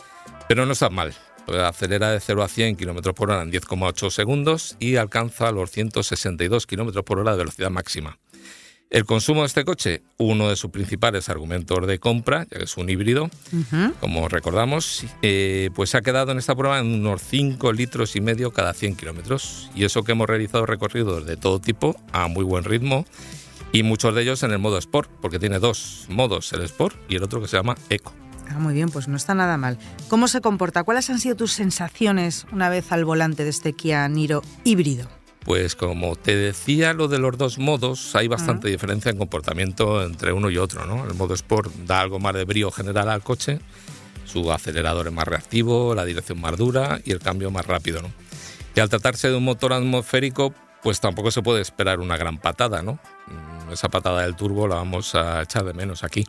Pero 0.49 0.67
no 0.67 0.73
está 0.73 0.91
mal. 0.91 1.15
Pues 1.47 1.59
acelera 1.61 2.11
de 2.11 2.21
0 2.21 2.43
a 2.43 2.49
100 2.49 2.77
km 2.77 3.13
por 3.15 3.31
hora 3.31 3.43
en 3.43 3.53
10,8 3.53 4.11
segundos 4.11 4.77
y 4.79 4.97
alcanza 4.97 5.51
los 5.51 5.71
162 5.71 6.67
km 6.67 7.03
por 7.05 7.19
hora 7.19 7.33
de 7.33 7.39
velocidad 7.39 7.71
máxima. 7.71 8.19
El 8.90 9.05
consumo 9.07 9.40
de 9.40 9.47
este 9.47 9.64
coche, 9.64 10.03
uno 10.18 10.49
de 10.49 10.57
sus 10.57 10.70
principales 10.70 11.29
argumentos 11.29 11.85
de 11.87 11.99
compra, 11.99 12.47
ya 12.51 12.59
que 12.59 12.64
es 12.64 12.77
un 12.77 12.88
híbrido, 12.88 13.29
como 13.99 14.29
recordamos, 14.29 15.05
eh, 15.23 15.70
pues 15.75 15.94
ha 15.97 16.03
quedado 16.03 16.31
en 16.31 16.38
esta 16.38 16.55
prueba 16.55 16.79
en 16.79 16.87
unos 16.87 17.23
5 17.23 17.73
litros 17.73 18.14
y 18.14 18.20
medio 18.20 18.53
cada 18.53 18.73
100 18.73 18.94
kilómetros. 18.97 19.70
Y 19.75 19.85
eso 19.85 20.05
que 20.05 20.12
hemos 20.12 20.29
realizado 20.29 20.64
recorridos 20.64 21.27
de 21.27 21.37
todo 21.37 21.61
tipo, 21.61 21.97
a 22.12 22.29
muy 22.29 22.44
buen 22.44 22.62
ritmo, 22.62 23.05
y 23.73 23.83
muchos 23.83 24.14
de 24.14 24.23
ellos 24.23 24.44
en 24.44 24.53
el 24.53 24.61
modo 24.61 24.79
Sport, 24.79 25.11
porque 25.20 25.40
tiene 25.40 25.59
dos 25.59 26.07
modos, 26.09 26.53
el 26.53 26.62
Sport 26.62 26.97
y 27.09 27.16
el 27.16 27.25
otro 27.25 27.40
que 27.40 27.49
se 27.49 27.57
llama 27.57 27.77
Eco. 27.88 28.12
Ah, 28.49 28.59
muy 28.61 28.75
bien, 28.75 28.90
pues 28.90 29.09
no 29.09 29.16
está 29.16 29.35
nada 29.35 29.57
mal. 29.57 29.79
¿Cómo 30.09 30.29
se 30.29 30.40
comporta? 30.40 30.85
¿Cuáles 30.85 31.11
han 31.11 31.18
sido 31.18 31.35
tus 31.35 31.53
sensaciones 31.53 32.47
una 32.53 32.68
vez 32.68 32.92
al 32.92 33.05
volante 33.05 33.42
de 33.42 33.51
este 33.51 33.73
Kia 33.73 34.07
Niro 34.09 34.42
híbrido? 34.62 35.09
Pues 35.44 35.76
como 35.76 36.16
te 36.16 36.35
decía, 36.37 36.94
lo 36.94 37.07
de 37.07 37.18
los 37.18 37.37
dos 37.37 37.59
modos, 37.59 38.14
hay 38.16 38.28
bastante 38.28 38.68
diferencia 38.68 39.11
en 39.11 39.18
comportamiento 39.18 40.02
entre 40.02 40.33
uno 40.33 40.48
y 40.48 40.57
otro. 40.57 40.87
¿no? 40.87 41.04
El 41.04 41.14
modo 41.14 41.35
Sport 41.35 41.72
da 41.87 42.00
algo 42.00 42.18
más 42.18 42.35
de 42.35 42.44
brío 42.44 42.70
general 42.70 43.11
al 43.11 43.22
coche, 43.22 43.61
su 44.24 44.50
acelerador 44.50 45.07
es 45.07 45.12
más 45.12 45.28
reactivo, 45.28 45.94
la 45.94 46.04
dirección 46.04 46.40
más 46.40 46.57
dura 46.57 46.98
y 47.04 47.12
el 47.12 47.18
cambio 47.18 47.50
más 47.50 47.66
rápido. 47.66 48.00
¿no? 48.00 48.11
Y 48.74 48.80
al 48.80 48.88
tratarse 48.88 49.28
de 49.28 49.37
un 49.37 49.44
motor 49.44 49.74
atmosférico, 49.74 50.54
pues 50.83 51.00
tampoco 51.00 51.30
se 51.30 51.42
puede 51.42 51.61
esperar 51.61 52.00
una 52.00 52.16
gran 52.16 52.38
patada. 52.38 52.83
¿no? 52.83 52.98
Mm, 53.26 53.72
esa 53.72 53.90
patada 53.90 54.22
del 54.22 54.37
turbo 54.37 54.66
la 54.66 54.76
vamos 54.76 55.14
a 55.14 55.42
echar 55.42 55.64
de 55.64 55.74
menos 55.74 56.04
aquí. 56.04 56.26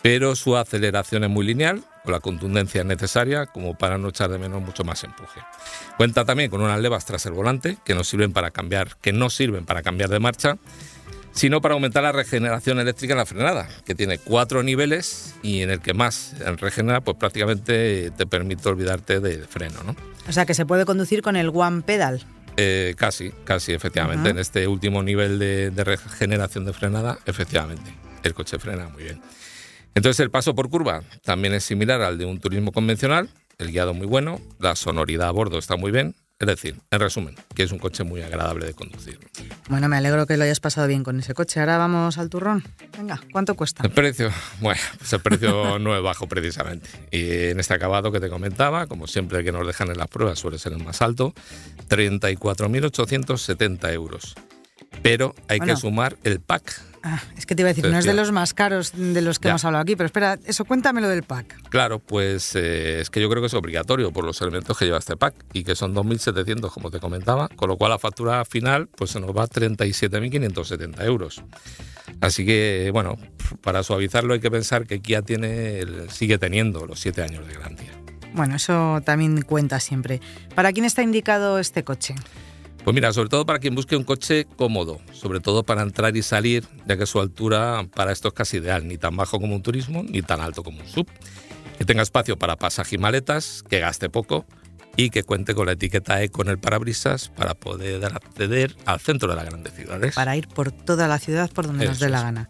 Pero 0.00 0.36
su 0.36 0.56
aceleración 0.56 1.24
es 1.24 1.30
muy 1.30 1.44
lineal, 1.44 1.84
la 2.10 2.20
contundencia 2.20 2.84
necesaria 2.84 3.46
como 3.46 3.76
para 3.76 3.98
no 3.98 4.08
echar 4.08 4.30
de 4.30 4.38
menos 4.38 4.62
mucho 4.62 4.84
más 4.84 5.02
empuje. 5.04 5.40
Cuenta 5.96 6.24
también 6.24 6.50
con 6.50 6.60
unas 6.60 6.80
levas 6.80 7.04
tras 7.04 7.26
el 7.26 7.32
volante 7.32 7.78
que 7.84 7.94
no 7.94 8.04
sirven 8.04 8.32
para 8.32 8.50
cambiar, 8.50 8.96
que 9.00 9.12
no 9.12 9.30
sirven 9.30 9.64
para 9.64 9.82
cambiar 9.82 10.10
de 10.10 10.20
marcha, 10.20 10.58
sino 11.32 11.60
para 11.60 11.74
aumentar 11.74 12.02
la 12.02 12.12
regeneración 12.12 12.80
eléctrica 12.80 13.14
en 13.14 13.18
la 13.18 13.26
frenada, 13.26 13.68
que 13.84 13.94
tiene 13.94 14.18
cuatro 14.18 14.62
niveles 14.62 15.36
y 15.42 15.62
en 15.62 15.70
el 15.70 15.80
que 15.80 15.94
más 15.94 16.34
regenera, 16.56 17.00
pues 17.00 17.16
prácticamente 17.16 18.10
te 18.10 18.26
permite 18.26 18.68
olvidarte 18.68 19.20
del 19.20 19.46
freno, 19.46 19.82
¿no? 19.84 19.94
O 20.28 20.32
sea 20.32 20.46
que 20.46 20.54
se 20.54 20.66
puede 20.66 20.84
conducir 20.84 21.22
con 21.22 21.36
el 21.36 21.50
one 21.54 21.82
pedal. 21.82 22.24
Eh, 22.56 22.94
casi, 22.96 23.30
casi, 23.44 23.72
efectivamente. 23.72 24.30
En 24.30 24.38
este 24.38 24.66
último 24.66 25.00
nivel 25.02 25.38
de, 25.38 25.70
de 25.70 25.84
regeneración 25.84 26.64
de 26.64 26.72
frenada, 26.72 27.18
efectivamente, 27.24 27.94
el 28.24 28.34
coche 28.34 28.58
frena 28.58 28.88
muy 28.88 29.04
bien. 29.04 29.20
Entonces 29.98 30.20
el 30.20 30.30
paso 30.30 30.54
por 30.54 30.70
curva 30.70 31.02
también 31.24 31.54
es 31.54 31.64
similar 31.64 32.00
al 32.02 32.18
de 32.18 32.24
un 32.24 32.38
turismo 32.38 32.70
convencional, 32.70 33.28
el 33.58 33.72
guiado 33.72 33.94
muy 33.94 34.06
bueno, 34.06 34.40
la 34.60 34.76
sonoridad 34.76 35.26
a 35.26 35.32
bordo 35.32 35.58
está 35.58 35.74
muy 35.74 35.90
bien, 35.90 36.14
es 36.38 36.46
decir, 36.46 36.76
en 36.92 37.00
resumen, 37.00 37.34
que 37.56 37.64
es 37.64 37.72
un 37.72 37.80
coche 37.80 38.04
muy 38.04 38.22
agradable 38.22 38.66
de 38.66 38.74
conducir. 38.74 39.18
Bueno, 39.68 39.88
me 39.88 39.96
alegro 39.96 40.24
que 40.24 40.36
lo 40.36 40.44
hayas 40.44 40.60
pasado 40.60 40.86
bien 40.86 41.02
con 41.02 41.18
ese 41.18 41.34
coche. 41.34 41.58
Ahora 41.58 41.78
vamos 41.78 42.16
al 42.16 42.30
turrón. 42.30 42.62
Venga, 42.96 43.20
¿cuánto 43.32 43.56
cuesta? 43.56 43.82
El 43.82 43.90
precio, 43.90 44.30
bueno, 44.60 44.80
pues 44.98 45.12
el 45.12 45.20
precio 45.20 45.78
no 45.80 45.96
es 45.96 46.02
bajo 46.04 46.28
precisamente. 46.28 46.88
Y 47.10 47.48
en 47.48 47.58
este 47.58 47.74
acabado 47.74 48.12
que 48.12 48.20
te 48.20 48.28
comentaba, 48.28 48.86
como 48.86 49.08
siempre 49.08 49.42
que 49.42 49.50
nos 49.50 49.66
dejan 49.66 49.90
en 49.90 49.98
las 49.98 50.06
pruebas 50.06 50.38
suele 50.38 50.60
ser 50.60 50.74
el 50.74 50.84
más 50.84 51.02
alto, 51.02 51.34
34.870 51.88 53.92
euros. 53.92 54.36
Pero 55.02 55.34
hay 55.48 55.60
que 55.60 55.76
sumar 55.76 56.16
el 56.24 56.40
pack 56.40 56.82
Ah, 57.02 57.22
es 57.36 57.46
que 57.46 57.54
te 57.54 57.62
iba 57.62 57.70
a 57.70 57.72
decir, 57.72 57.88
no 57.88 57.98
es 57.98 58.04
de 58.04 58.14
los 58.14 58.32
más 58.32 58.54
caros 58.54 58.92
de 58.94 59.22
los 59.22 59.38
que 59.38 59.48
hemos 59.48 59.64
hablado 59.64 59.82
aquí, 59.82 59.96
pero 59.96 60.06
espera, 60.06 60.38
eso 60.44 60.64
cuéntamelo 60.64 61.08
del 61.08 61.22
pack. 61.22 61.68
Claro, 61.70 61.98
pues 62.00 62.54
eh, 62.54 63.00
es 63.00 63.10
que 63.10 63.20
yo 63.20 63.28
creo 63.30 63.40
que 63.40 63.46
es 63.46 63.54
obligatorio 63.54 64.12
por 64.12 64.24
los 64.24 64.40
elementos 64.42 64.76
que 64.76 64.84
lleva 64.84 64.98
este 64.98 65.16
pack 65.16 65.34
y 65.52 65.64
que 65.64 65.74
son 65.74 65.94
2.700, 65.94 66.70
como 66.72 66.90
te 66.90 66.98
comentaba, 66.98 67.48
con 67.48 67.68
lo 67.68 67.76
cual 67.76 67.92
la 67.92 67.98
factura 67.98 68.44
final 68.44 68.88
pues 68.88 69.10
se 69.10 69.20
nos 69.20 69.36
va 69.36 69.44
a 69.44 69.48
37.570 69.48 71.04
euros. 71.04 71.42
Así 72.20 72.44
que, 72.44 72.90
bueno, 72.92 73.16
para 73.62 73.82
suavizarlo 73.82 74.34
hay 74.34 74.40
que 74.40 74.50
pensar 74.50 74.86
que 74.86 75.00
Kia 75.00 75.22
tiene, 75.22 75.82
sigue 76.10 76.38
teniendo 76.38 76.86
los 76.86 77.00
7 77.00 77.22
años 77.22 77.46
de 77.46 77.54
garantía. 77.54 77.92
Bueno, 78.34 78.56
eso 78.56 79.00
también 79.04 79.42
cuenta 79.42 79.80
siempre. 79.80 80.20
¿Para 80.54 80.72
quién 80.72 80.84
está 80.84 81.02
indicado 81.02 81.58
este 81.58 81.84
coche? 81.84 82.14
Pues 82.88 82.94
mira, 82.94 83.12
sobre 83.12 83.28
todo 83.28 83.44
para 83.44 83.58
quien 83.58 83.74
busque 83.74 83.96
un 83.96 84.02
coche 84.02 84.46
cómodo, 84.56 84.98
sobre 85.12 85.40
todo 85.40 85.62
para 85.62 85.82
entrar 85.82 86.16
y 86.16 86.22
salir, 86.22 86.64
ya 86.86 86.96
que 86.96 87.04
su 87.04 87.20
altura 87.20 87.86
para 87.94 88.12
esto 88.12 88.28
es 88.28 88.32
casi 88.32 88.56
ideal, 88.56 88.88
ni 88.88 88.96
tan 88.96 89.14
bajo 89.14 89.38
como 89.38 89.54
un 89.54 89.60
turismo, 89.60 90.02
ni 90.04 90.22
tan 90.22 90.40
alto 90.40 90.62
como 90.62 90.80
un 90.80 90.86
sub. 90.86 91.06
Que 91.76 91.84
tenga 91.84 92.00
espacio 92.00 92.38
para 92.38 92.56
pasaje 92.56 92.94
y 92.94 92.98
maletas, 92.98 93.62
que 93.68 93.78
gaste 93.80 94.08
poco 94.08 94.46
y 94.96 95.10
que 95.10 95.22
cuente 95.22 95.54
con 95.54 95.66
la 95.66 95.72
etiqueta 95.72 96.22
E 96.22 96.30
con 96.30 96.48
el 96.48 96.58
parabrisas 96.58 97.28
para 97.28 97.52
poder 97.52 98.06
acceder 98.06 98.74
al 98.86 99.00
centro 99.00 99.28
de 99.28 99.36
las 99.36 99.44
grandes 99.44 99.74
ciudades. 99.74 100.14
Para 100.14 100.34
ir 100.38 100.48
por 100.48 100.72
toda 100.72 101.08
la 101.08 101.18
ciudad 101.18 101.50
por 101.50 101.66
donde 101.66 101.84
nos 101.84 101.98
dé 101.98 102.08
la 102.08 102.22
gana. 102.22 102.48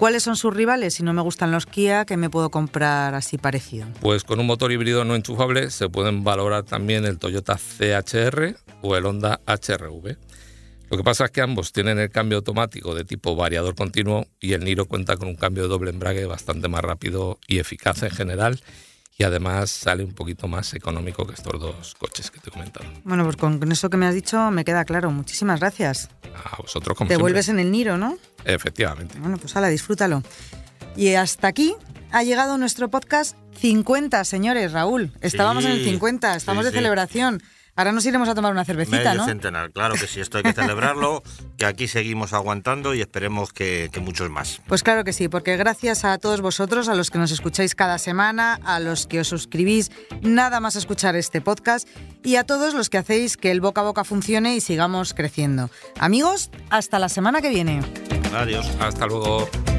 ¿Cuáles 0.00 0.22
son 0.22 0.34
sus 0.34 0.54
rivales? 0.54 0.94
Si 0.94 1.02
no 1.02 1.12
me 1.12 1.20
gustan 1.20 1.50
los 1.50 1.66
Kia, 1.66 2.06
¿qué 2.06 2.16
me 2.16 2.30
puedo 2.30 2.50
comprar 2.50 3.14
así 3.14 3.36
parecido? 3.36 3.86
Pues 4.00 4.24
con 4.24 4.40
un 4.40 4.46
motor 4.46 4.72
híbrido 4.72 5.04
no 5.04 5.14
enchufable 5.14 5.68
se 5.68 5.90
pueden 5.90 6.24
valorar 6.24 6.62
también 6.62 7.04
el 7.04 7.18
Toyota 7.18 7.58
CHR 7.58 8.56
o 8.80 8.96
el 8.96 9.04
Honda 9.04 9.42
HRV. 9.46 10.16
Lo 10.88 10.96
que 10.96 11.04
pasa 11.04 11.26
es 11.26 11.30
que 11.32 11.42
ambos 11.42 11.74
tienen 11.74 11.98
el 11.98 12.08
cambio 12.08 12.38
automático 12.38 12.94
de 12.94 13.04
tipo 13.04 13.36
variador 13.36 13.74
continuo 13.74 14.26
y 14.40 14.54
el 14.54 14.64
Niro 14.64 14.86
cuenta 14.86 15.18
con 15.18 15.28
un 15.28 15.36
cambio 15.36 15.64
de 15.64 15.68
doble 15.68 15.90
embrague 15.90 16.24
bastante 16.24 16.68
más 16.68 16.80
rápido 16.80 17.38
y 17.46 17.58
eficaz 17.58 18.02
en 18.02 18.10
general 18.10 18.58
y 19.20 19.24
además 19.24 19.70
sale 19.70 20.02
un 20.02 20.14
poquito 20.14 20.48
más 20.48 20.72
económico 20.72 21.26
que 21.26 21.34
estos 21.34 21.60
dos 21.60 21.94
coches 21.96 22.30
que 22.30 22.40
te 22.40 22.48
he 22.48 22.52
comentado. 22.52 22.86
Bueno, 23.04 23.24
pues 23.24 23.36
con 23.36 23.70
eso 23.70 23.90
que 23.90 23.98
me 23.98 24.06
has 24.06 24.14
dicho 24.14 24.50
me 24.50 24.64
queda 24.64 24.86
claro. 24.86 25.10
Muchísimas 25.10 25.60
gracias. 25.60 26.08
A 26.42 26.56
vosotros 26.56 26.96
como 26.96 27.08
Te 27.08 27.18
vuelves 27.18 27.50
en 27.50 27.58
el 27.58 27.70
Niro, 27.70 27.98
¿no? 27.98 28.16
Efectivamente. 28.44 29.18
Bueno, 29.18 29.38
pues 29.38 29.54
hala, 29.56 29.68
disfrútalo. 29.68 30.22
Y 30.96 31.14
hasta 31.14 31.48
aquí 31.48 31.74
ha 32.10 32.22
llegado 32.22 32.58
nuestro 32.58 32.88
podcast 32.90 33.36
50, 33.60 34.24
señores, 34.24 34.72
Raúl. 34.72 35.12
Estábamos 35.20 35.64
en 35.64 35.72
el 35.72 35.84
50, 35.84 36.36
estamos 36.36 36.64
de 36.64 36.72
celebración. 36.72 37.42
Ahora 37.76 37.92
nos 37.92 38.04
iremos 38.04 38.28
a 38.28 38.34
tomar 38.34 38.52
una 38.52 38.64
cervecita, 38.64 38.98
Medio 38.98 39.14
¿no? 39.14 39.24
centenar, 39.26 39.70
claro 39.70 39.94
que 39.94 40.06
sí, 40.06 40.20
esto 40.20 40.36
hay 40.38 40.44
que 40.44 40.52
celebrarlo, 40.52 41.22
que 41.56 41.64
aquí 41.64 41.88
seguimos 41.88 42.32
aguantando 42.32 42.94
y 42.94 43.00
esperemos 43.00 43.52
que, 43.52 43.88
que, 43.92 44.00
muchos 44.00 44.28
más. 44.28 44.60
Pues 44.66 44.82
claro 44.82 45.04
que 45.04 45.12
sí, 45.12 45.28
porque 45.28 45.56
gracias 45.56 46.04
a 46.04 46.18
todos 46.18 46.40
vosotros, 46.40 46.88
a 46.88 46.94
los 46.94 47.10
que 47.10 47.18
nos 47.18 47.30
escucháis 47.30 47.74
cada 47.74 47.98
semana, 47.98 48.58
a 48.64 48.80
los 48.80 49.06
que 49.06 49.20
os 49.20 49.28
suscribís 49.28 49.90
nada 50.20 50.60
más 50.60 50.76
a 50.76 50.80
escuchar 50.80 51.16
este 51.16 51.40
podcast 51.40 51.88
y 52.22 52.36
a 52.36 52.44
todos 52.44 52.74
los 52.74 52.90
que 52.90 52.98
hacéis 52.98 53.36
que 53.36 53.50
el 53.50 53.60
boca 53.60 53.80
a 53.80 53.84
boca 53.84 54.04
funcione 54.04 54.56
y 54.56 54.60
sigamos 54.60 55.14
creciendo. 55.14 55.70
Amigos, 55.98 56.50
hasta 56.68 56.98
la 56.98 57.08
semana 57.08 57.40
que 57.40 57.48
viene. 57.48 57.80
Adiós. 58.32 58.66
Hasta 58.80 59.06
luego. 59.06 59.69